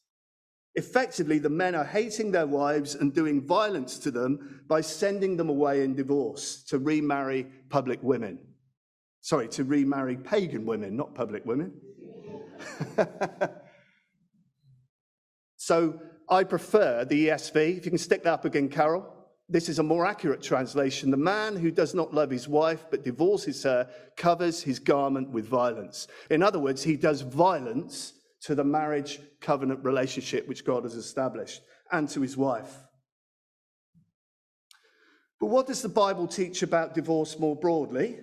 Effectively, 0.76 1.38
the 1.38 1.50
men 1.50 1.74
are 1.74 1.84
hating 1.84 2.30
their 2.30 2.46
wives 2.46 2.94
and 2.94 3.12
doing 3.12 3.44
violence 3.44 3.98
to 3.98 4.12
them 4.12 4.62
by 4.68 4.80
sending 4.82 5.36
them 5.36 5.48
away 5.48 5.82
in 5.82 5.96
divorce 5.96 6.62
to 6.68 6.78
remarry 6.78 7.48
public 7.70 8.00
women. 8.04 8.38
Sorry, 9.20 9.48
to 9.48 9.64
remarry 9.64 10.16
pagan 10.16 10.64
women, 10.64 10.96
not 10.96 11.16
public 11.16 11.44
women. 11.44 11.72
so 15.56 16.00
I 16.28 16.44
prefer 16.44 17.04
the 17.04 17.28
ESV. 17.28 17.78
If 17.78 17.84
you 17.84 17.90
can 17.90 17.98
stick 17.98 18.22
that 18.22 18.32
up 18.32 18.44
again, 18.44 18.68
Carol. 18.68 19.13
This 19.48 19.68
is 19.68 19.78
a 19.78 19.82
more 19.82 20.06
accurate 20.06 20.42
translation. 20.42 21.10
The 21.10 21.16
man 21.18 21.56
who 21.56 21.70
does 21.70 21.94
not 21.94 22.14
love 22.14 22.30
his 22.30 22.48
wife 22.48 22.86
but 22.90 23.04
divorces 23.04 23.62
her 23.64 23.88
covers 24.16 24.62
his 24.62 24.78
garment 24.78 25.30
with 25.30 25.46
violence. 25.46 26.08
In 26.30 26.42
other 26.42 26.58
words, 26.58 26.82
he 26.82 26.96
does 26.96 27.20
violence 27.20 28.14
to 28.42 28.54
the 28.54 28.64
marriage 28.64 29.20
covenant 29.40 29.84
relationship 29.84 30.48
which 30.48 30.64
God 30.64 30.84
has 30.84 30.94
established 30.94 31.62
and 31.92 32.08
to 32.10 32.22
his 32.22 32.36
wife. 32.36 32.74
But 35.40 35.46
what 35.46 35.66
does 35.66 35.82
the 35.82 35.90
Bible 35.90 36.26
teach 36.26 36.62
about 36.62 36.94
divorce 36.94 37.38
more 37.38 37.56
broadly? 37.56 38.20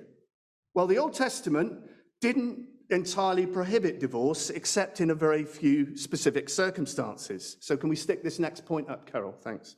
Well, 0.73 0.87
the 0.87 0.97
Old 0.97 1.13
Testament 1.13 1.73
didn't 2.19 2.65
entirely 2.89 3.45
prohibit 3.45 3.99
divorce 3.99 4.49
except 4.49 5.01
in 5.01 5.11
a 5.11 5.15
very 5.15 5.43
few 5.43 5.95
specific 5.95 6.49
circumstances. 6.49 7.57
So, 7.59 7.77
can 7.77 7.89
we 7.89 7.95
stick 7.95 8.23
this 8.23 8.39
next 8.39 8.65
point 8.65 8.89
up, 8.89 9.09
Carol? 9.09 9.33
Thanks. 9.43 9.75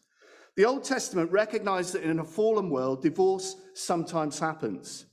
The 0.56 0.66
Old 0.66 0.84
Testament 0.84 1.32
recognized 1.32 1.94
that 1.94 2.04
in 2.04 2.20
a 2.20 2.24
fallen 2.24 2.70
world, 2.70 3.02
divorce 3.02 3.56
sometimes 3.74 4.38
happens. 4.38 5.06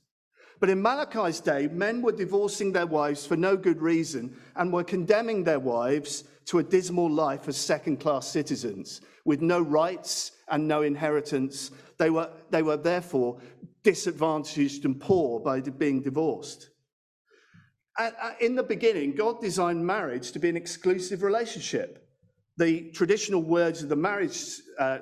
But 0.59 0.69
in 0.69 0.81
Malachi's 0.81 1.39
day, 1.39 1.67
men 1.67 2.03
were 2.03 2.11
divorcing 2.11 2.71
their 2.71 2.85
wives 2.85 3.25
for 3.25 3.35
no 3.35 3.57
good 3.57 3.81
reason 3.81 4.37
and 4.55 4.71
were 4.71 4.83
condemning 4.83 5.43
their 5.43 5.59
wives 5.59 6.25
to 6.45 6.59
a 6.59 6.63
dismal 6.63 7.09
life 7.09 7.47
as 7.47 7.57
second 7.57 7.99
class 7.99 8.27
citizens 8.27 9.01
with 9.25 9.41
no 9.41 9.59
rights 9.59 10.33
and 10.49 10.67
no 10.67 10.83
inheritance. 10.83 11.71
They 11.97 12.11
were, 12.11 12.29
they 12.51 12.61
were 12.61 12.77
therefore 12.77 13.39
disadvantaged 13.81 14.85
and 14.85 14.99
poor 14.99 15.39
by 15.39 15.61
being 15.61 16.01
divorced. 16.01 16.69
in 18.39 18.55
the 18.55 18.63
beginning, 18.63 19.15
God 19.15 19.41
designed 19.41 19.85
marriage 19.85 20.31
to 20.31 20.39
be 20.39 20.49
an 20.49 20.57
exclusive 20.57 21.23
relationship. 21.23 22.00
The 22.61 22.91
traditional 22.91 23.41
words 23.41 23.81
of 23.81 23.89
the 23.89 23.95
marriage 23.95 24.37
uh, 24.77 24.99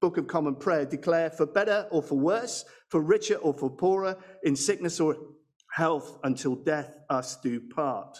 Book 0.00 0.16
of 0.16 0.26
Common 0.26 0.54
Prayer 0.54 0.86
declare 0.86 1.28
for 1.28 1.44
better 1.44 1.86
or 1.90 2.02
for 2.02 2.18
worse, 2.18 2.64
for 2.88 3.02
richer 3.02 3.34
or 3.34 3.52
for 3.52 3.68
poorer, 3.68 4.16
in 4.42 4.56
sickness 4.56 4.98
or 4.98 5.18
health, 5.70 6.18
until 6.24 6.54
death 6.54 6.96
us 7.10 7.36
do 7.42 7.60
part. 7.60 8.16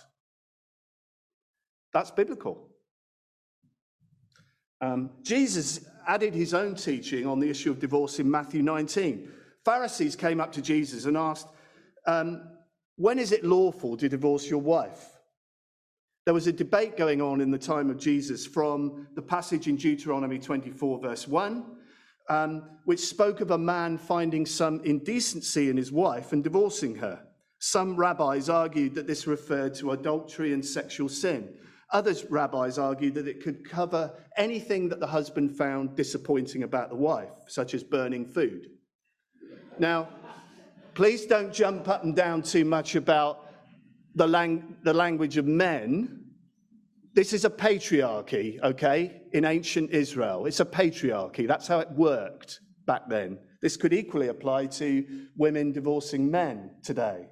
That's 1.94 2.10
biblical. 2.10 2.68
Um, 4.82 5.12
Jesus 5.22 5.86
added 6.06 6.34
his 6.34 6.52
own 6.52 6.74
teaching 6.74 7.26
on 7.26 7.40
the 7.40 7.48
issue 7.48 7.70
of 7.70 7.80
divorce 7.80 8.18
in 8.18 8.30
Matthew 8.30 8.60
19. 8.60 9.32
Pharisees 9.64 10.14
came 10.14 10.42
up 10.42 10.52
to 10.52 10.60
Jesus 10.60 11.06
and 11.06 11.16
asked, 11.16 11.48
um, 12.06 12.50
When 12.96 13.18
is 13.18 13.32
it 13.32 13.46
lawful 13.46 13.96
to 13.96 14.10
divorce 14.10 14.46
your 14.50 14.60
wife? 14.60 15.11
There 16.24 16.34
was 16.34 16.46
a 16.46 16.52
debate 16.52 16.96
going 16.96 17.20
on 17.20 17.40
in 17.40 17.50
the 17.50 17.58
time 17.58 17.90
of 17.90 17.98
Jesus 17.98 18.46
from 18.46 19.08
the 19.16 19.22
passage 19.22 19.66
in 19.66 19.74
Deuteronomy 19.74 20.38
24, 20.38 21.00
verse 21.00 21.26
1, 21.26 21.64
um, 22.28 22.70
which 22.84 23.00
spoke 23.00 23.40
of 23.40 23.50
a 23.50 23.58
man 23.58 23.98
finding 23.98 24.46
some 24.46 24.80
indecency 24.84 25.68
in 25.68 25.76
his 25.76 25.90
wife 25.90 26.32
and 26.32 26.44
divorcing 26.44 26.94
her. 26.94 27.20
Some 27.58 27.96
rabbis 27.96 28.48
argued 28.48 28.94
that 28.94 29.08
this 29.08 29.26
referred 29.26 29.74
to 29.76 29.92
adultery 29.92 30.52
and 30.52 30.64
sexual 30.64 31.08
sin. 31.08 31.54
Others 31.90 32.26
rabbis 32.30 32.78
argued 32.78 33.14
that 33.14 33.26
it 33.26 33.42
could 33.42 33.68
cover 33.68 34.14
anything 34.36 34.88
that 34.90 35.00
the 35.00 35.06
husband 35.06 35.56
found 35.56 35.96
disappointing 35.96 36.62
about 36.62 36.88
the 36.88 36.96
wife, 36.96 37.32
such 37.48 37.74
as 37.74 37.82
burning 37.82 38.26
food. 38.26 38.68
Now, 39.80 40.08
please 40.94 41.26
don't 41.26 41.52
jump 41.52 41.88
up 41.88 42.04
and 42.04 42.14
down 42.14 42.42
too 42.42 42.64
much 42.64 42.94
about 42.94 43.41
the, 44.14 44.26
lang- 44.26 44.76
the 44.84 44.94
language 44.94 45.36
of 45.36 45.46
men. 45.46 46.24
This 47.14 47.32
is 47.32 47.44
a 47.44 47.50
patriarchy, 47.50 48.60
okay, 48.62 49.22
in 49.32 49.44
ancient 49.44 49.90
Israel. 49.90 50.46
It's 50.46 50.60
a 50.60 50.64
patriarchy. 50.64 51.46
That's 51.46 51.68
how 51.68 51.80
it 51.80 51.90
worked 51.92 52.60
back 52.86 53.02
then. 53.08 53.38
This 53.60 53.76
could 53.76 53.92
equally 53.92 54.28
apply 54.28 54.66
to 54.66 55.26
women 55.36 55.72
divorcing 55.72 56.30
men 56.30 56.76
today. 56.82 57.28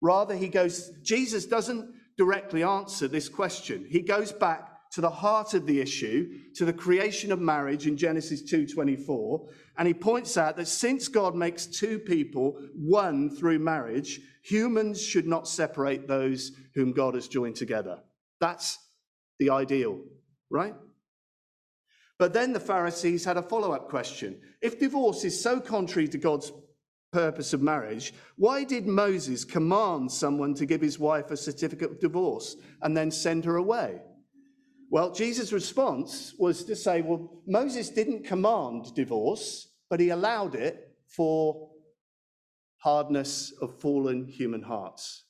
Rather, 0.00 0.34
he 0.34 0.48
goes, 0.48 0.90
Jesus 1.02 1.46
doesn't 1.46 1.94
directly 2.16 2.62
answer 2.62 3.06
this 3.06 3.28
question. 3.28 3.86
He 3.88 4.00
goes 4.00 4.32
back 4.32 4.69
to 4.92 5.00
the 5.00 5.10
heart 5.10 5.54
of 5.54 5.66
the 5.66 5.80
issue, 5.80 6.28
to 6.54 6.64
the 6.64 6.72
creation 6.72 7.30
of 7.30 7.40
marriage 7.40 7.86
in 7.86 7.96
Genesis 7.96 8.42
2:24, 8.42 9.48
and 9.78 9.86
he 9.86 9.94
points 9.94 10.36
out 10.36 10.56
that 10.56 10.66
since 10.66 11.08
God 11.08 11.36
makes 11.36 11.66
two 11.66 11.98
people 11.98 12.58
one 12.74 13.30
through 13.30 13.60
marriage, 13.60 14.20
humans 14.42 15.00
should 15.00 15.26
not 15.26 15.46
separate 15.46 16.08
those 16.08 16.52
whom 16.74 16.92
God 16.92 17.14
has 17.14 17.28
joined 17.28 17.56
together. 17.56 18.02
That's 18.40 18.78
the 19.38 19.50
ideal, 19.50 20.02
right? 20.50 20.74
But 22.18 22.32
then 22.32 22.52
the 22.52 22.60
Pharisees 22.60 23.24
had 23.24 23.38
a 23.38 23.42
follow-up 23.42 23.88
question. 23.88 24.42
If 24.60 24.78
divorce 24.78 25.24
is 25.24 25.40
so 25.40 25.60
contrary 25.60 26.08
to 26.08 26.18
God's 26.18 26.52
purpose 27.12 27.52
of 27.52 27.62
marriage, 27.62 28.12
why 28.36 28.64
did 28.64 28.86
Moses 28.86 29.44
command 29.44 30.12
someone 30.12 30.54
to 30.54 30.66
give 30.66 30.80
his 30.80 30.98
wife 30.98 31.30
a 31.30 31.36
certificate 31.36 31.92
of 31.92 32.00
divorce 32.00 32.56
and 32.82 32.96
then 32.96 33.10
send 33.10 33.44
her 33.46 33.56
away? 33.56 34.02
Well, 34.90 35.12
Jesus' 35.12 35.52
response 35.52 36.34
was 36.36 36.64
to 36.64 36.74
say, 36.74 37.00
well, 37.00 37.30
Moses 37.46 37.90
didn't 37.90 38.24
command 38.24 38.92
divorce, 38.94 39.68
but 39.88 40.00
he 40.00 40.10
allowed 40.10 40.56
it 40.56 40.96
for 41.06 41.70
hardness 42.78 43.52
of 43.62 43.78
fallen 43.78 44.26
human 44.26 44.62
hearts. 44.62 45.24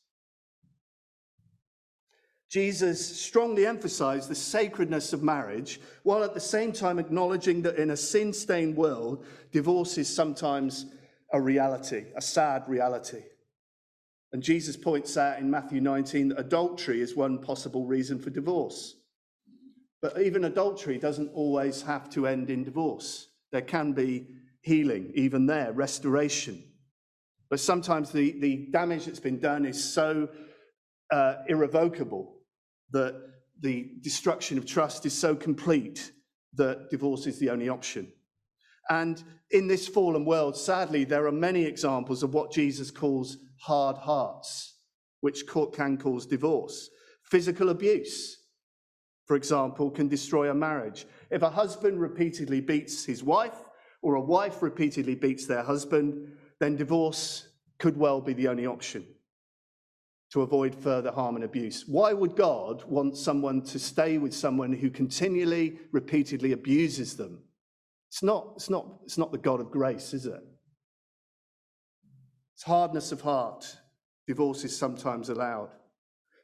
Jesus 2.49 3.21
strongly 3.21 3.67
emphasized 3.67 4.31
the 4.31 4.35
sacredness 4.35 5.13
of 5.13 5.23
marriage, 5.23 5.79
while 6.05 6.25
at 6.25 6.33
the 6.33 6.41
same 6.41 6.73
time 6.73 6.99
acknowledging 6.99 7.61
that 7.63 7.77
in 7.77 7.91
a 7.91 7.97
sin 7.97 8.33
stained 8.33 8.77
world, 8.77 9.27
divorce 9.53 9.99
is 9.99 10.13
sometimes 10.13 10.87
a 11.33 11.41
reality, 11.41 12.07
a 12.17 12.23
sad 12.23 12.65
reality. 12.67 13.23
And 14.33 14.43
Jesus 14.43 14.77
points 14.77 15.17
out 15.17 15.39
in 15.39 15.51
Matthew 15.51 15.83
19 15.83 16.29
that 16.29 16.41
adultery 16.41 17.03
is 17.03 17.15
one 17.15 17.39
possible 17.39 17.87
reason 17.87 18.19
for 18.19 18.31
divorce. 18.31 18.97
But 20.03 20.21
even 20.21 20.45
adultery 20.45 20.99
doesn't 20.99 21.31
always 21.35 21.83
have 21.83 22.09
to 22.11 22.27
end 22.27 22.51
in 22.51 22.65
divorce. 22.65 23.29
There 23.53 23.61
can 23.63 23.93
be 23.93 24.27
healing, 24.63 25.13
even 25.15 25.47
there, 25.47 25.73
restoration. 25.73 26.63
But 27.51 27.61
sometimes 27.61 28.11
the, 28.11 28.39
the 28.41 28.69
damage 28.73 29.07
that's 29.07 29.21
been 29.21 29.41
done 29.41 29.67
is 29.67 29.83
so 29.83 30.29
uh, 31.11 31.35
irrevocable 31.49 32.37
that 32.93 33.15
the 33.61 33.91
destruction 34.01 34.57
of 34.57 34.65
trust 34.65 35.05
is 35.05 35.17
so 35.17 35.35
complete 35.35 36.13
that 36.55 36.91
divorce 36.91 37.27
is 37.27 37.39
the 37.39 37.51
only 37.51 37.69
option. 37.69 38.11
And 38.89 39.23
in 39.51 39.67
this 39.67 39.87
fallen 39.87 40.25
world, 40.25 40.57
sadly, 40.57 41.05
there 41.05 41.27
are 41.27 41.33
many 41.33 41.65
examples 41.65 42.23
of 42.23 42.35
what 42.35 42.53
Jesus 42.53 42.91
calls 42.91 43.37
hard 43.61 43.97
hearts, 43.97 44.75
which 45.21 45.45
can 45.75 45.99
cause 45.99 46.27
divorce. 46.27 46.89
Physical 47.25 47.69
abuse, 47.69 48.39
for 49.31 49.37
example, 49.37 49.93
can 49.93 50.09
destroy 50.09 50.51
a 50.51 50.55
marriage. 50.55 51.07
If 51.31 51.43
a 51.43 51.51
husband 51.51 52.01
repeatedly 52.01 52.61
beats 52.61 53.05
his 53.05 53.23
wife, 53.23 53.63
or 54.03 54.17
a 54.17 54.21
wife 54.21 54.61
repeatedly 54.61 55.15
beats 55.15 55.47
their 55.47 55.63
husband, 55.63 56.33
then 56.59 56.75
divorce 56.75 57.47
could 57.79 57.97
well 57.97 58.21
be 58.21 58.33
the 58.33 58.49
only 58.49 58.67
option 58.67 59.07
to 60.33 60.43
avoid 60.43 60.75
further 60.75 61.13
harm 61.13 61.37
and 61.37 61.45
abuse. 61.45 61.85
Why 61.87 62.13
would 62.13 62.35
God 62.35 62.83
want 62.87 63.17
someone 63.17 63.63
to 63.67 63.79
stay 63.79 64.19
with 64.19 64.35
someone 64.35 64.73
who 64.73 64.91
continually, 64.91 65.79
repeatedly 65.93 66.51
abuses 66.51 67.15
them? 67.15 67.39
It's 68.09 68.25
not, 68.25 68.55
it's 68.57 68.69
not, 68.69 68.99
it's 69.05 69.17
not 69.17 69.31
the 69.31 69.39
God 69.39 69.61
of 69.61 69.71
grace, 69.71 70.13
is 70.13 70.27
it? 70.27 70.43
It's 72.57 72.65
hardness 72.65 73.13
of 73.13 73.21
heart. 73.21 73.77
Divorce 74.27 74.65
is 74.65 74.77
sometimes 74.77 75.29
allowed. 75.29 75.71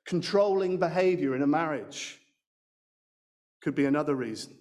Controlling 0.06 0.78
behavior 0.78 1.34
in 1.34 1.42
a 1.42 1.48
marriage 1.48 2.20
could 3.60 3.74
be 3.74 3.86
another 3.86 4.14
reason. 4.14 4.56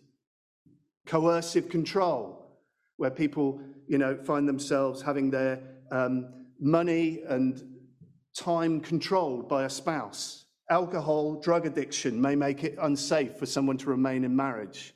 Coercive 1.06 1.70
control, 1.70 2.60
where 2.98 3.12
people, 3.12 3.60
you 3.88 3.98
know, 3.98 4.16
find 4.16 4.48
themselves 4.48 5.02
having 5.02 5.30
their 5.30 5.60
um, 5.92 6.46
money 6.60 7.22
and 7.28 7.64
time 8.36 8.80
controlled 8.80 9.48
by 9.48 9.64
a 9.64 9.70
spouse. 9.70 10.46
Alcohol, 10.70 11.40
drug 11.40 11.66
addiction 11.66 12.20
may 12.20 12.36
make 12.36 12.64
it 12.64 12.76
unsafe 12.82 13.38
for 13.38 13.46
someone 13.46 13.78
to 13.78 13.90
remain 13.90 14.24
in 14.24 14.36
marriage. 14.36 14.94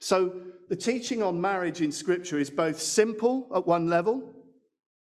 So, 0.00 0.40
the 0.70 0.76
teaching 0.76 1.22
on 1.22 1.40
marriage 1.40 1.82
in 1.82 1.92
Scripture 1.92 2.38
is 2.38 2.48
both 2.48 2.80
simple 2.80 3.48
at 3.54 3.66
one 3.66 3.88
level, 3.88 4.34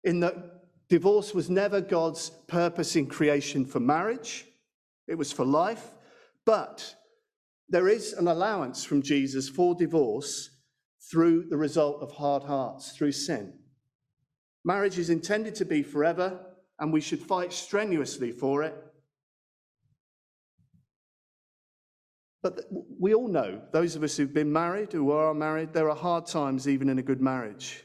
in 0.03 0.19
that 0.21 0.63
divorce 0.89 1.33
was 1.33 1.49
never 1.49 1.79
God's 1.79 2.31
purpose 2.47 2.95
in 2.95 3.05
creation 3.05 3.65
for 3.65 3.79
marriage, 3.79 4.45
it 5.09 5.17
was 5.17 5.31
for 5.31 5.45
life, 5.45 5.95
but 6.45 6.95
there 7.67 7.87
is 7.87 8.13
an 8.13 8.27
allowance 8.27 8.83
from 8.83 9.01
Jesus 9.01 9.49
for 9.49 9.75
divorce 9.75 10.49
through 11.11 11.45
the 11.49 11.57
result 11.57 12.01
of 12.01 12.11
hard 12.11 12.43
hearts, 12.43 12.91
through 12.91 13.11
sin. 13.11 13.53
Marriage 14.63 14.99
is 14.99 15.09
intended 15.09 15.55
to 15.55 15.65
be 15.65 15.83
forever, 15.83 16.39
and 16.79 16.93
we 16.93 17.01
should 17.01 17.21
fight 17.21 17.51
strenuously 17.51 18.31
for 18.31 18.63
it 18.63 18.75
But 22.41 22.61
we 22.99 23.13
all 23.13 23.27
know, 23.27 23.61
those 23.71 23.95
of 23.95 24.03
us 24.03 24.15
who've 24.15 24.33
been 24.33 24.51
married, 24.51 24.93
who 24.93 25.11
are 25.11 25.33
married, 25.33 25.73
there 25.73 25.89
are 25.89 25.95
hard 25.95 26.25
times 26.25 26.67
even 26.67 26.89
in 26.89 26.99
a 26.99 27.03
good 27.03 27.21
marriage. 27.21 27.83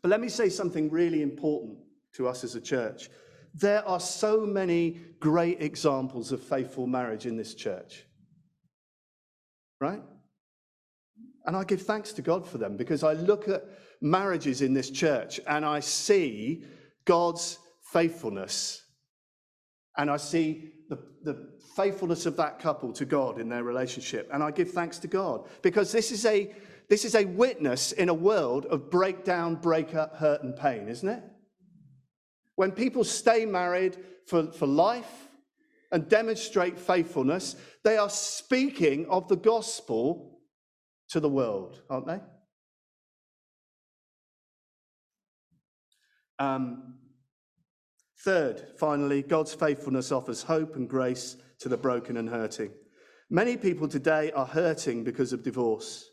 But 0.00 0.10
let 0.10 0.20
me 0.20 0.28
say 0.28 0.48
something 0.48 0.90
really 0.90 1.22
important 1.22 1.78
to 2.14 2.28
us 2.28 2.44
as 2.44 2.54
a 2.54 2.60
church. 2.60 3.08
There 3.54 3.86
are 3.86 4.00
so 4.00 4.46
many 4.46 5.00
great 5.22 5.62
examples 5.62 6.32
of 6.32 6.42
faithful 6.42 6.88
marriage 6.88 7.26
in 7.26 7.36
this 7.36 7.54
church. 7.54 8.04
Right? 9.80 10.02
And 11.46 11.56
I 11.56 11.62
give 11.62 11.82
thanks 11.82 12.12
to 12.14 12.22
God 12.22 12.44
for 12.44 12.58
them 12.58 12.76
because 12.76 13.04
I 13.04 13.12
look 13.12 13.48
at 13.48 13.64
marriages 14.00 14.62
in 14.62 14.74
this 14.74 14.90
church 14.90 15.40
and 15.46 15.64
I 15.64 15.78
see 15.78 16.64
God's 17.04 17.60
faithfulness. 17.92 18.82
And 19.96 20.10
I 20.10 20.16
see 20.16 20.72
the, 20.88 20.98
the 21.22 21.50
faithfulness 21.76 22.26
of 22.26 22.36
that 22.38 22.58
couple 22.58 22.92
to 22.94 23.04
God 23.04 23.40
in 23.40 23.48
their 23.48 23.62
relationship. 23.62 24.28
And 24.32 24.42
I 24.42 24.50
give 24.50 24.72
thanks 24.72 24.98
to 25.00 25.06
God 25.06 25.46
because 25.62 25.92
this 25.92 26.10
is 26.10 26.26
a, 26.26 26.52
this 26.88 27.04
is 27.04 27.14
a 27.14 27.26
witness 27.26 27.92
in 27.92 28.08
a 28.08 28.14
world 28.14 28.66
of 28.66 28.90
breakdown, 28.90 29.54
breakup, 29.54 30.16
hurt, 30.16 30.42
and 30.42 30.56
pain, 30.56 30.88
isn't 30.88 31.08
it? 31.08 31.22
When 32.62 32.70
people 32.70 33.02
stay 33.02 33.44
married 33.44 33.96
for, 34.24 34.52
for 34.52 34.68
life 34.68 35.26
and 35.90 36.08
demonstrate 36.08 36.78
faithfulness, 36.78 37.56
they 37.82 37.96
are 37.96 38.08
speaking 38.08 39.04
of 39.06 39.26
the 39.26 39.34
gospel 39.34 40.38
to 41.08 41.18
the 41.18 41.28
world, 41.28 41.82
aren't 41.90 42.06
they? 42.06 42.20
Um, 46.38 46.98
third, 48.20 48.64
finally, 48.78 49.22
God's 49.22 49.54
faithfulness 49.54 50.12
offers 50.12 50.44
hope 50.44 50.76
and 50.76 50.88
grace 50.88 51.38
to 51.58 51.68
the 51.68 51.76
broken 51.76 52.16
and 52.16 52.28
hurting. 52.28 52.70
Many 53.28 53.56
people 53.56 53.88
today 53.88 54.30
are 54.30 54.46
hurting 54.46 55.02
because 55.02 55.32
of 55.32 55.42
divorce. 55.42 56.08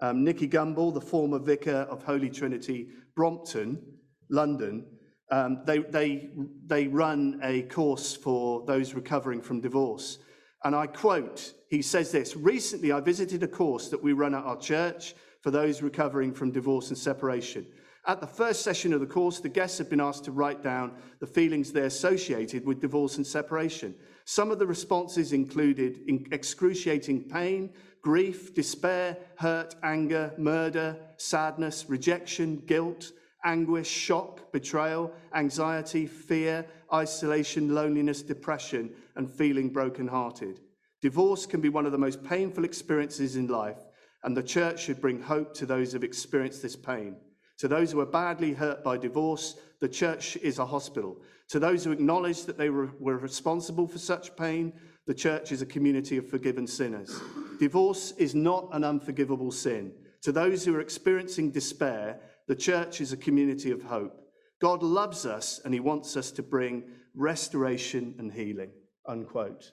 Um, 0.00 0.22
Nicky 0.22 0.46
Gumbel, 0.46 0.94
the 0.94 1.00
former 1.00 1.40
vicar 1.40 1.88
of 1.90 2.04
Holy 2.04 2.30
Trinity, 2.30 2.90
Brompton, 3.16 3.82
London, 4.30 4.86
um, 5.34 5.62
they, 5.64 5.78
they, 5.78 6.30
they 6.66 6.86
run 6.86 7.40
a 7.42 7.62
course 7.62 8.14
for 8.14 8.64
those 8.66 8.94
recovering 8.94 9.42
from 9.42 9.60
divorce. 9.60 10.18
And 10.62 10.76
I 10.76 10.86
quote, 10.86 11.54
he 11.68 11.82
says 11.82 12.12
this 12.12 12.36
Recently, 12.36 12.92
I 12.92 13.00
visited 13.00 13.42
a 13.42 13.48
course 13.48 13.88
that 13.88 14.00
we 14.02 14.12
run 14.12 14.34
at 14.34 14.44
our 14.44 14.56
church 14.56 15.14
for 15.40 15.50
those 15.50 15.82
recovering 15.82 16.32
from 16.32 16.52
divorce 16.52 16.90
and 16.90 16.96
separation. 16.96 17.66
At 18.06 18.20
the 18.20 18.28
first 18.28 18.62
session 18.62 18.92
of 18.92 19.00
the 19.00 19.06
course, 19.06 19.40
the 19.40 19.48
guests 19.48 19.78
have 19.78 19.90
been 19.90 20.00
asked 20.00 20.24
to 20.26 20.30
write 20.30 20.62
down 20.62 20.92
the 21.18 21.26
feelings 21.26 21.72
they 21.72 21.80
associated 21.80 22.64
with 22.64 22.80
divorce 22.80 23.16
and 23.16 23.26
separation. 23.26 23.94
Some 24.26 24.52
of 24.52 24.60
the 24.60 24.66
responses 24.66 25.32
included 25.32 26.00
excruciating 26.30 27.24
pain, 27.24 27.72
grief, 28.02 28.54
despair, 28.54 29.16
hurt, 29.36 29.74
anger, 29.82 30.32
murder, 30.38 30.96
sadness, 31.16 31.86
rejection, 31.88 32.62
guilt, 32.66 33.10
anguish, 33.44 33.88
shock, 33.88 34.52
betrayal, 34.52 35.12
anxiety, 35.34 36.06
fear, 36.06 36.66
isolation, 36.92 37.74
loneliness, 37.74 38.22
depression, 38.22 38.90
and 39.16 39.30
feeling 39.30 39.68
brokenhearted. 39.68 40.60
Divorce 41.00 41.44
can 41.44 41.60
be 41.60 41.68
one 41.68 41.86
of 41.86 41.92
the 41.92 41.98
most 41.98 42.24
painful 42.24 42.64
experiences 42.64 43.36
in 43.36 43.46
life, 43.46 43.78
and 44.22 44.36
the 44.36 44.42
church 44.42 44.84
should 44.84 45.00
bring 45.00 45.20
hope 45.20 45.52
to 45.54 45.66
those 45.66 45.92
who 45.92 45.96
have 45.96 46.04
experienced 46.04 46.62
this 46.62 46.76
pain. 46.76 47.16
To 47.58 47.68
those 47.68 47.92
who 47.92 48.00
are 48.00 48.06
badly 48.06 48.52
hurt 48.52 48.82
by 48.82 48.96
divorce, 48.96 49.56
the 49.80 49.88
church 49.88 50.36
is 50.36 50.58
a 50.58 50.66
hospital. 50.66 51.20
To 51.50 51.58
those 51.58 51.84
who 51.84 51.92
acknowledge 51.92 52.44
that 52.44 52.56
they 52.56 52.70
were, 52.70 52.90
were 52.98 53.18
responsible 53.18 53.86
for 53.86 53.98
such 53.98 54.34
pain, 54.34 54.72
the 55.06 55.14
church 55.14 55.52
is 55.52 55.60
a 55.60 55.66
community 55.66 56.16
of 56.16 56.28
forgiven 56.28 56.66
sinners. 56.66 57.20
Divorce 57.60 58.12
is 58.12 58.34
not 58.34 58.68
an 58.72 58.82
unforgivable 58.82 59.52
sin. 59.52 59.92
To 60.22 60.32
those 60.32 60.64
who 60.64 60.74
are 60.74 60.80
experiencing 60.80 61.50
despair, 61.50 62.18
the 62.46 62.56
church 62.56 63.00
is 63.00 63.12
a 63.12 63.16
community 63.16 63.70
of 63.70 63.82
hope. 63.82 64.20
God 64.60 64.82
loves 64.82 65.26
us 65.26 65.60
and 65.64 65.74
he 65.74 65.80
wants 65.80 66.16
us 66.16 66.30
to 66.32 66.42
bring 66.42 66.84
restoration 67.14 68.14
and 68.18 68.32
healing. 68.32 68.70
Unquote. 69.06 69.72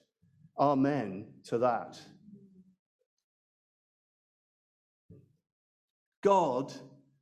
Amen 0.58 1.28
to 1.46 1.58
that. 1.60 2.00
God 6.22 6.72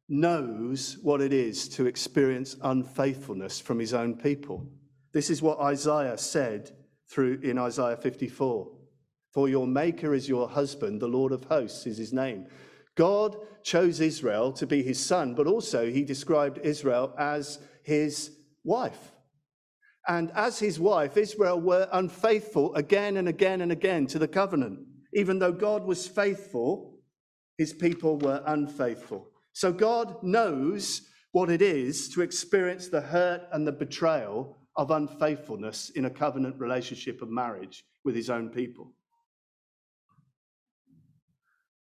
knows 0.09 0.97
what 1.01 1.21
it 1.21 1.31
is 1.31 1.69
to 1.69 1.85
experience 1.85 2.55
unfaithfulness 2.63 3.59
from 3.59 3.79
his 3.79 3.93
own 3.93 4.15
people. 4.15 4.67
This 5.13 5.29
is 5.29 5.41
what 5.41 5.59
Isaiah 5.59 6.17
said 6.17 6.71
through 7.09 7.39
in 7.43 7.57
Isaiah 7.57 7.97
54. 7.97 8.71
For 9.31 9.47
your 9.47 9.67
maker 9.67 10.13
is 10.13 10.27
your 10.27 10.49
husband, 10.49 10.99
the 10.99 11.07
Lord 11.07 11.31
of 11.31 11.45
hosts 11.45 11.85
is 11.85 11.97
his 11.97 12.11
name. 12.11 12.47
God 12.99 13.37
chose 13.63 14.01
Israel 14.01 14.51
to 14.51 14.67
be 14.67 14.83
his 14.83 14.99
son, 14.99 15.33
but 15.33 15.47
also 15.47 15.89
he 15.89 16.03
described 16.03 16.59
Israel 16.63 17.13
as 17.17 17.59
his 17.81 18.31
wife. 18.65 19.13
And 20.05 20.31
as 20.35 20.59
his 20.59 20.81
wife, 20.81 21.15
Israel 21.15 21.61
were 21.61 21.87
unfaithful 21.93 22.75
again 22.75 23.15
and 23.15 23.29
again 23.29 23.61
and 23.61 23.71
again 23.71 24.05
to 24.07 24.19
the 24.19 24.27
covenant. 24.27 24.79
Even 25.13 25.39
though 25.39 25.53
God 25.53 25.85
was 25.85 26.07
faithful, 26.07 26.99
his 27.57 27.71
people 27.71 28.17
were 28.17 28.43
unfaithful. 28.45 29.29
So 29.53 29.71
God 29.71 30.21
knows 30.21 31.03
what 31.31 31.49
it 31.49 31.61
is 31.61 32.09
to 32.09 32.21
experience 32.21 32.89
the 32.89 32.99
hurt 32.99 33.43
and 33.53 33.65
the 33.65 33.71
betrayal 33.71 34.57
of 34.75 34.91
unfaithfulness 34.91 35.89
in 35.91 36.03
a 36.03 36.09
covenant 36.09 36.59
relationship 36.59 37.21
of 37.21 37.29
marriage 37.29 37.81
with 38.03 38.13
his 38.13 38.29
own 38.29 38.49
people. 38.49 38.91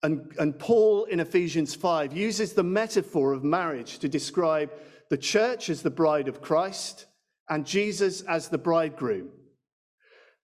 And, 0.03 0.33
and 0.39 0.59
Paul 0.59 1.05
in 1.05 1.21
Ephesians 1.21 1.75
5 1.75 2.17
uses 2.17 2.53
the 2.53 2.63
metaphor 2.63 3.33
of 3.33 3.43
marriage 3.43 3.99
to 3.99 4.09
describe 4.09 4.71
the 5.11 5.17
church 5.17 5.69
as 5.71 5.83
the 5.83 5.91
bride 5.91 6.29
of 6.29 6.41
Christ 6.41 7.07
and 7.49 7.67
Jesus 7.67 8.21
as 8.23 8.49
the 8.49 8.59
bridegroom. 8.59 9.31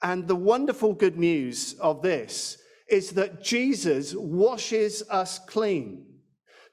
And 0.03 0.27
the 0.27 0.37
wonderful 0.37 0.93
good 0.93 1.17
news 1.17 1.75
of 1.75 2.03
this 2.03 2.59
is 2.89 3.11
that 3.13 3.43
Jesus 3.43 4.15
washes 4.15 5.03
us 5.09 5.39
clean. 5.39 6.07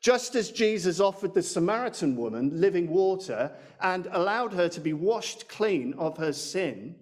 Just 0.02 0.36
as 0.36 0.52
Jesus 0.52 1.00
offered 1.00 1.36
the 1.36 1.44
Samaritan 1.44 2.16
woman 2.16 2.60
living 2.60 2.90
water 2.90 3.52
and 3.80 4.08
allowed 4.12 4.54
her 4.54 4.68
to 4.70 4.82
be 4.82 4.94
washed 4.94 5.48
clean 5.48 5.94
of 5.98 6.18
her 6.18 6.34
sin 6.34 6.96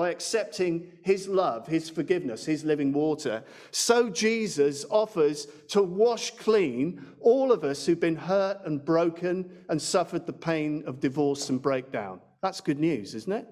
by 0.00 0.08
accepting 0.08 0.90
his 1.02 1.28
love, 1.28 1.66
his 1.66 1.90
forgiveness, 1.90 2.46
his 2.46 2.64
living 2.64 2.90
water, 2.90 3.44
so 3.70 4.08
Jesus 4.08 4.86
offers 4.88 5.46
to 5.68 5.82
wash 5.82 6.30
clean 6.36 7.04
all 7.20 7.52
of 7.52 7.64
us 7.64 7.84
who've 7.84 8.00
been 8.00 8.16
hurt 8.16 8.62
and 8.64 8.82
broken 8.82 9.62
and 9.68 9.82
suffered 9.82 10.24
the 10.24 10.32
pain 10.32 10.82
of 10.86 11.00
divorce 11.00 11.50
and 11.50 11.60
breakdown. 11.60 12.18
That's 12.40 12.62
good 12.62 12.78
news, 12.78 13.14
isn't 13.14 13.30
it? 13.30 13.46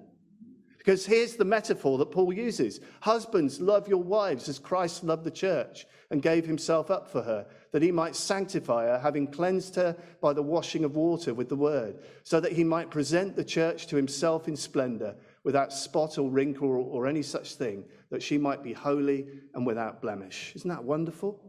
Because 0.79 1.05
here's 1.05 1.37
the 1.37 1.45
metaphor 1.45 1.99
that 1.99 2.13
Paul 2.13 2.33
uses 2.33 2.81
Husbands, 3.03 3.61
love 3.61 3.87
your 3.87 4.03
wives 4.03 4.49
as 4.49 4.59
Christ 4.59 5.05
loved 5.05 5.25
the 5.25 5.31
church 5.31 5.85
and 6.11 6.23
gave 6.23 6.47
himself 6.47 6.91
up 6.91 7.11
for 7.11 7.21
her 7.21 7.45
that 7.73 7.83
he 7.83 7.93
might 7.93 8.17
sanctify 8.17 8.87
her, 8.87 8.99
having 8.99 9.27
cleansed 9.27 9.75
her 9.75 9.97
by 10.21 10.33
the 10.33 10.43
washing 10.43 10.85
of 10.85 10.97
water 10.97 11.35
with 11.35 11.49
the 11.49 11.57
word, 11.57 11.99
so 12.23 12.41
that 12.41 12.53
he 12.53 12.65
might 12.65 12.91
present 12.91 13.37
the 13.37 13.45
church 13.45 13.87
to 13.87 13.97
himself 13.97 14.49
in 14.49 14.57
splendor, 14.57 15.15
without 15.49 15.73
spot 15.73 16.19
or 16.19 16.29
wrinkle 16.29 16.69
or, 16.69 16.77
or 16.77 17.07
any 17.07 17.23
such 17.23 17.55
thing, 17.55 17.83
that 18.11 18.23
she 18.23 18.37
might 18.37 18.63
be 18.63 18.75
holy 18.75 19.27
and 19.55 19.67
without 19.67 20.03
blemish. 20.03 20.53
Isn't 20.55 20.69
that 20.69 20.85
wonderful? 20.85 21.43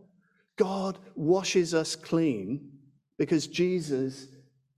God 0.56 1.00
washes 1.16 1.74
us 1.74 1.98
clean 1.98 2.72
because 3.18 3.46
Jesus 3.46 4.28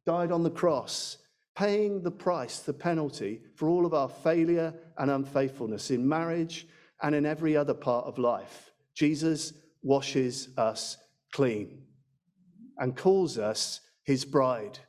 died 0.07 0.31
on 0.31 0.41
the 0.41 0.49
cross, 0.49 1.19
paying 1.55 2.01
the 2.01 2.09
price, 2.09 2.61
the 2.61 2.73
penalty 2.73 3.41
for 3.53 3.69
all 3.69 3.85
of 3.85 3.93
our 3.93 4.09
failure 4.09 4.73
and 4.97 5.11
unfaithfulness 5.11 5.91
in 5.91 6.09
marriage 6.09 6.65
and 7.03 7.13
in 7.13 7.23
every 7.23 7.55
other 7.55 7.75
part 7.75 8.07
of 8.07 8.17
life. 8.17 8.71
Jesus 8.95 9.53
washes 9.83 10.49
us 10.57 10.97
clean 11.31 11.83
and 12.79 12.97
calls 12.97 13.37
us 13.37 13.81
his 14.03 14.25
bride. 14.25 14.79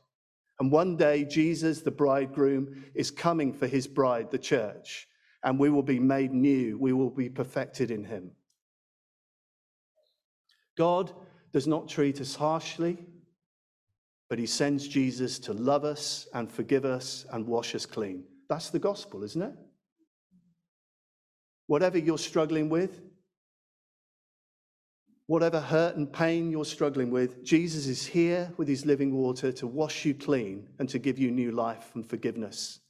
And 0.63 0.71
one 0.71 0.95
day, 0.95 1.25
Jesus, 1.25 1.81
the 1.81 1.91
bridegroom, 1.91 2.85
is 2.95 3.11
coming 3.11 3.51
for 3.51 3.67
his 3.67 3.85
bride, 3.85 4.31
the 4.31 4.37
church, 4.37 5.09
and 5.43 5.59
we 5.59 5.69
will 5.69 5.83
be 5.83 5.99
made 5.99 6.31
new. 6.31 6.77
We 6.77 6.93
will 6.93 7.09
be 7.09 7.27
perfected 7.27 7.91
in 7.91 8.05
him. 8.05 8.31
God 10.77 11.11
does 11.51 11.67
not 11.67 11.89
treat 11.89 12.21
us 12.21 12.33
harshly, 12.33 12.97
but 14.29 14.39
he 14.39 14.45
sends 14.45 14.87
Jesus 14.87 15.37
to 15.39 15.51
love 15.51 15.83
us 15.83 16.29
and 16.33 16.49
forgive 16.49 16.85
us 16.85 17.25
and 17.33 17.45
wash 17.45 17.75
us 17.75 17.85
clean. 17.85 18.23
That's 18.47 18.69
the 18.69 18.79
gospel, 18.79 19.21
isn't 19.25 19.41
it? 19.41 19.55
Whatever 21.67 21.97
you're 21.97 22.17
struggling 22.17 22.69
with, 22.69 23.01
whatever 25.33 25.59
hurt 25.59 25.95
and 25.95 26.13
pain 26.13 26.51
you're 26.51 26.63
struggling 26.63 27.09
with, 27.09 27.43
Jesus 27.43 27.87
is 27.87 28.05
here 28.05 28.53
with 28.57 28.67
his 28.67 28.85
living 28.85 29.11
water 29.15 29.51
to 29.51 29.65
wash 29.65 30.05
you 30.05 30.13
clean 30.13 30.67
and 30.77 30.87
to 30.87 30.99
give 30.99 31.17
you 31.17 31.31
new 31.31 31.51
life 31.51 31.89
and 31.95 32.07
forgiveness 32.07 32.81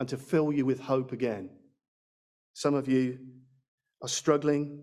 and 0.00 0.08
to 0.08 0.16
fill 0.16 0.52
you 0.52 0.66
with 0.66 0.80
hope 0.80 1.12
again. 1.12 1.48
Some 2.54 2.74
of 2.74 2.88
you 2.88 3.20
are 4.02 4.08
struggling 4.08 4.82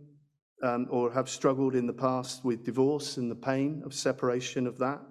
um, 0.64 0.88
or 0.90 1.12
have 1.12 1.28
struggled 1.28 1.76
in 1.76 1.88
the 1.88 1.92
past 1.92 2.46
with 2.46 2.64
divorce 2.64 3.18
and 3.18 3.30
the 3.30 3.36
pain 3.36 3.84
of 3.86 3.94
separation 3.94 4.66
of 4.66 4.78
that. 4.78 5.02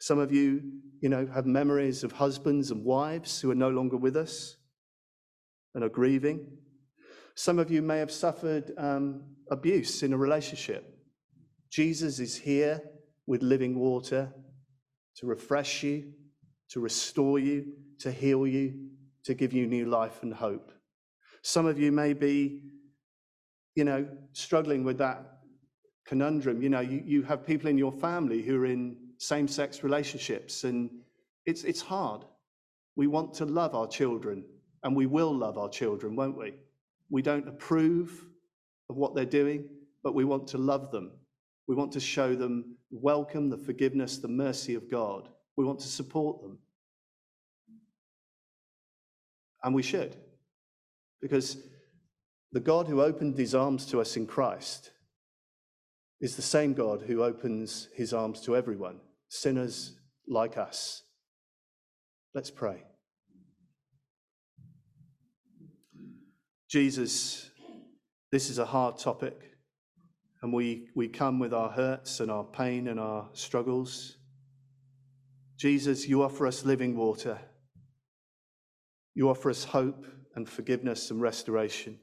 Some 0.00 0.18
of 0.18 0.32
you, 0.32 0.62
you 1.02 1.10
know, 1.10 1.26
have 1.26 1.44
memories 1.44 2.04
of 2.04 2.12
husbands 2.12 2.70
and 2.70 2.86
wives 2.86 3.38
who 3.38 3.50
are 3.50 3.54
no 3.54 3.68
longer 3.68 3.98
with 3.98 4.16
us 4.16 4.56
and 5.74 5.84
are 5.84 5.90
grieving. 5.90 6.56
Some 7.34 7.58
of 7.58 7.70
you 7.70 7.82
may 7.82 7.98
have 7.98 8.10
suffered 8.10 8.72
um, 8.78 9.24
abuse 9.50 10.02
in 10.02 10.14
a 10.14 10.16
relationship 10.16 10.91
Jesus 11.72 12.18
is 12.18 12.36
here 12.36 12.82
with 13.26 13.42
living 13.42 13.78
water 13.78 14.30
to 15.16 15.26
refresh 15.26 15.82
you, 15.82 16.12
to 16.68 16.80
restore 16.80 17.38
you, 17.38 17.72
to 18.00 18.12
heal 18.12 18.46
you, 18.46 18.90
to 19.24 19.32
give 19.32 19.54
you 19.54 19.66
new 19.66 19.86
life 19.86 20.22
and 20.22 20.34
hope. 20.34 20.70
Some 21.40 21.64
of 21.64 21.78
you 21.78 21.90
may 21.90 22.12
be, 22.12 22.60
you 23.74 23.84
know, 23.84 24.06
struggling 24.34 24.84
with 24.84 24.98
that 24.98 25.38
conundrum. 26.04 26.60
You 26.60 26.68
know, 26.68 26.80
you, 26.80 27.02
you 27.06 27.22
have 27.22 27.46
people 27.46 27.70
in 27.70 27.78
your 27.78 27.92
family 27.92 28.42
who 28.42 28.60
are 28.60 28.66
in 28.66 28.98
same 29.16 29.48
sex 29.48 29.82
relationships, 29.82 30.64
and 30.64 30.90
it's, 31.46 31.64
it's 31.64 31.80
hard. 31.80 32.26
We 32.96 33.06
want 33.06 33.32
to 33.34 33.46
love 33.46 33.74
our 33.74 33.86
children, 33.86 34.44
and 34.82 34.94
we 34.94 35.06
will 35.06 35.34
love 35.34 35.56
our 35.56 35.70
children, 35.70 36.16
won't 36.16 36.36
we? 36.36 36.52
We 37.08 37.22
don't 37.22 37.48
approve 37.48 38.26
of 38.90 38.96
what 38.96 39.14
they're 39.14 39.24
doing, 39.24 39.70
but 40.02 40.14
we 40.14 40.24
want 40.24 40.48
to 40.48 40.58
love 40.58 40.90
them 40.90 41.12
we 41.66 41.74
want 41.74 41.92
to 41.92 42.00
show 42.00 42.34
them 42.34 42.76
welcome, 42.90 43.48
the 43.48 43.56
forgiveness, 43.58 44.18
the 44.18 44.28
mercy 44.28 44.74
of 44.74 44.90
God. 44.90 45.28
We 45.56 45.64
want 45.64 45.80
to 45.80 45.88
support 45.88 46.42
them. 46.42 46.58
And 49.64 49.74
we 49.74 49.82
should, 49.82 50.16
because 51.20 51.56
the 52.50 52.60
God 52.60 52.88
who 52.88 53.00
opened 53.00 53.38
his 53.38 53.54
arms 53.54 53.86
to 53.86 54.00
us 54.00 54.16
in 54.16 54.26
Christ 54.26 54.90
is 56.20 56.34
the 56.34 56.42
same 56.42 56.74
God 56.74 57.02
who 57.06 57.22
opens 57.22 57.88
his 57.94 58.12
arms 58.12 58.40
to 58.42 58.56
everyone, 58.56 59.00
sinners 59.28 59.98
like 60.26 60.58
us. 60.58 61.02
Let's 62.34 62.50
pray. 62.50 62.82
Jesus, 66.68 67.50
this 68.30 68.50
is 68.50 68.58
a 68.58 68.64
hard 68.64 68.98
topic. 68.98 69.51
And 70.42 70.52
we, 70.52 70.88
we 70.94 71.08
come 71.08 71.38
with 71.38 71.54
our 71.54 71.70
hurts 71.70 72.20
and 72.20 72.30
our 72.30 72.44
pain 72.44 72.88
and 72.88 72.98
our 72.98 73.28
struggles. 73.32 74.16
Jesus, 75.56 76.08
you 76.08 76.22
offer 76.22 76.46
us 76.46 76.64
living 76.64 76.96
water. 76.96 77.38
You 79.14 79.30
offer 79.30 79.50
us 79.50 79.64
hope 79.64 80.04
and 80.34 80.48
forgiveness 80.48 81.10
and 81.10 81.20
restoration. 81.20 81.98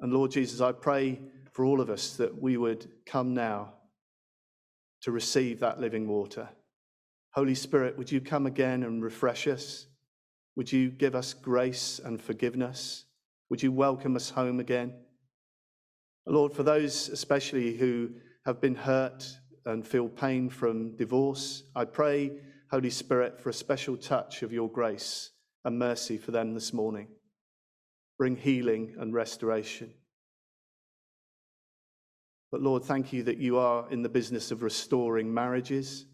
And 0.00 0.12
Lord 0.12 0.30
Jesus, 0.30 0.60
I 0.60 0.72
pray 0.72 1.20
for 1.52 1.64
all 1.64 1.80
of 1.80 1.90
us 1.90 2.16
that 2.16 2.40
we 2.40 2.56
would 2.56 2.86
come 3.04 3.34
now 3.34 3.74
to 5.02 5.10
receive 5.12 5.60
that 5.60 5.80
living 5.80 6.08
water. 6.08 6.48
Holy 7.32 7.54
Spirit, 7.54 7.98
would 7.98 8.10
you 8.10 8.20
come 8.20 8.46
again 8.46 8.82
and 8.82 9.02
refresh 9.02 9.46
us? 9.46 9.86
Would 10.56 10.72
you 10.72 10.88
give 10.88 11.14
us 11.14 11.34
grace 11.34 12.00
and 12.02 12.20
forgiveness? 12.20 13.04
Would 13.50 13.62
you 13.62 13.72
welcome 13.72 14.16
us 14.16 14.30
home 14.30 14.58
again? 14.58 14.94
Lord, 16.28 16.52
for 16.52 16.64
those 16.64 17.08
especially 17.08 17.76
who 17.76 18.10
have 18.44 18.60
been 18.60 18.74
hurt 18.74 19.24
and 19.64 19.86
feel 19.86 20.08
pain 20.08 20.48
from 20.48 20.96
divorce, 20.96 21.62
I 21.74 21.84
pray, 21.84 22.32
Holy 22.70 22.90
Spirit, 22.90 23.40
for 23.40 23.50
a 23.50 23.54
special 23.54 23.96
touch 23.96 24.42
of 24.42 24.52
your 24.52 24.68
grace 24.68 25.30
and 25.64 25.78
mercy 25.78 26.18
for 26.18 26.32
them 26.32 26.52
this 26.54 26.72
morning. 26.72 27.08
Bring 28.18 28.36
healing 28.36 28.96
and 28.98 29.14
restoration. 29.14 29.92
But 32.50 32.62
Lord, 32.62 32.84
thank 32.84 33.12
you 33.12 33.22
that 33.24 33.38
you 33.38 33.58
are 33.58 33.88
in 33.90 34.02
the 34.02 34.08
business 34.08 34.50
of 34.50 34.62
restoring 34.62 35.32
marriages. 35.32 36.06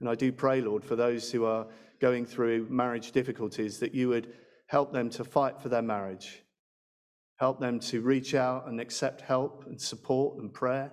And 0.00 0.08
I 0.08 0.14
do 0.14 0.30
pray, 0.30 0.60
Lord, 0.60 0.84
for 0.84 0.94
those 0.96 1.30
who 1.32 1.44
are 1.44 1.66
going 2.00 2.26
through 2.26 2.66
marriage 2.68 3.12
difficulties, 3.12 3.78
that 3.78 3.94
you 3.94 4.08
would 4.10 4.32
help 4.66 4.92
them 4.92 5.08
to 5.10 5.24
fight 5.24 5.60
for 5.60 5.68
their 5.68 5.82
marriage, 5.82 6.42
help 7.36 7.60
them 7.60 7.78
to 7.80 8.00
reach 8.00 8.34
out 8.34 8.68
and 8.68 8.80
accept 8.80 9.20
help 9.20 9.64
and 9.66 9.80
support 9.80 10.38
and 10.38 10.52
prayer. 10.52 10.92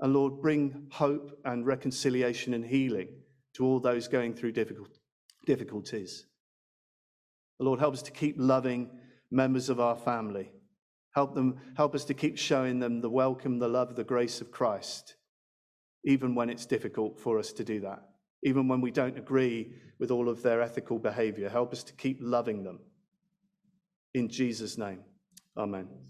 And 0.00 0.14
Lord, 0.14 0.40
bring 0.40 0.86
hope 0.90 1.38
and 1.44 1.66
reconciliation 1.66 2.54
and 2.54 2.64
healing 2.64 3.08
to 3.54 3.64
all 3.64 3.80
those 3.80 4.08
going 4.08 4.34
through 4.34 4.52
difficulties. 5.46 6.26
Lord, 7.58 7.80
help 7.80 7.94
us 7.94 8.02
to 8.02 8.10
keep 8.10 8.36
loving 8.38 8.90
members 9.30 9.68
of 9.68 9.80
our 9.80 9.96
family. 9.96 10.52
Help 11.14 11.34
them, 11.34 11.60
help 11.76 11.94
us 11.94 12.04
to 12.04 12.14
keep 12.14 12.38
showing 12.38 12.78
them 12.78 13.00
the 13.00 13.10
welcome, 13.10 13.58
the 13.58 13.68
love, 13.68 13.96
the 13.96 14.04
grace 14.04 14.40
of 14.40 14.50
Christ, 14.50 15.16
even 16.04 16.34
when 16.34 16.48
it's 16.48 16.66
difficult 16.66 17.18
for 17.18 17.38
us 17.38 17.52
to 17.52 17.64
do 17.64 17.80
that 17.80 18.04
even 18.42 18.68
when 18.68 18.80
we 18.80 18.90
don't 18.90 19.18
agree 19.18 19.72
with 19.98 20.10
all 20.10 20.28
of 20.28 20.42
their 20.42 20.62
ethical 20.62 20.98
behavior. 20.98 21.48
Help 21.48 21.72
us 21.72 21.82
to 21.84 21.92
keep 21.94 22.18
loving 22.20 22.64
them. 22.64 22.80
In 24.14 24.28
Jesus' 24.28 24.78
name, 24.78 25.00
amen. 25.56 26.09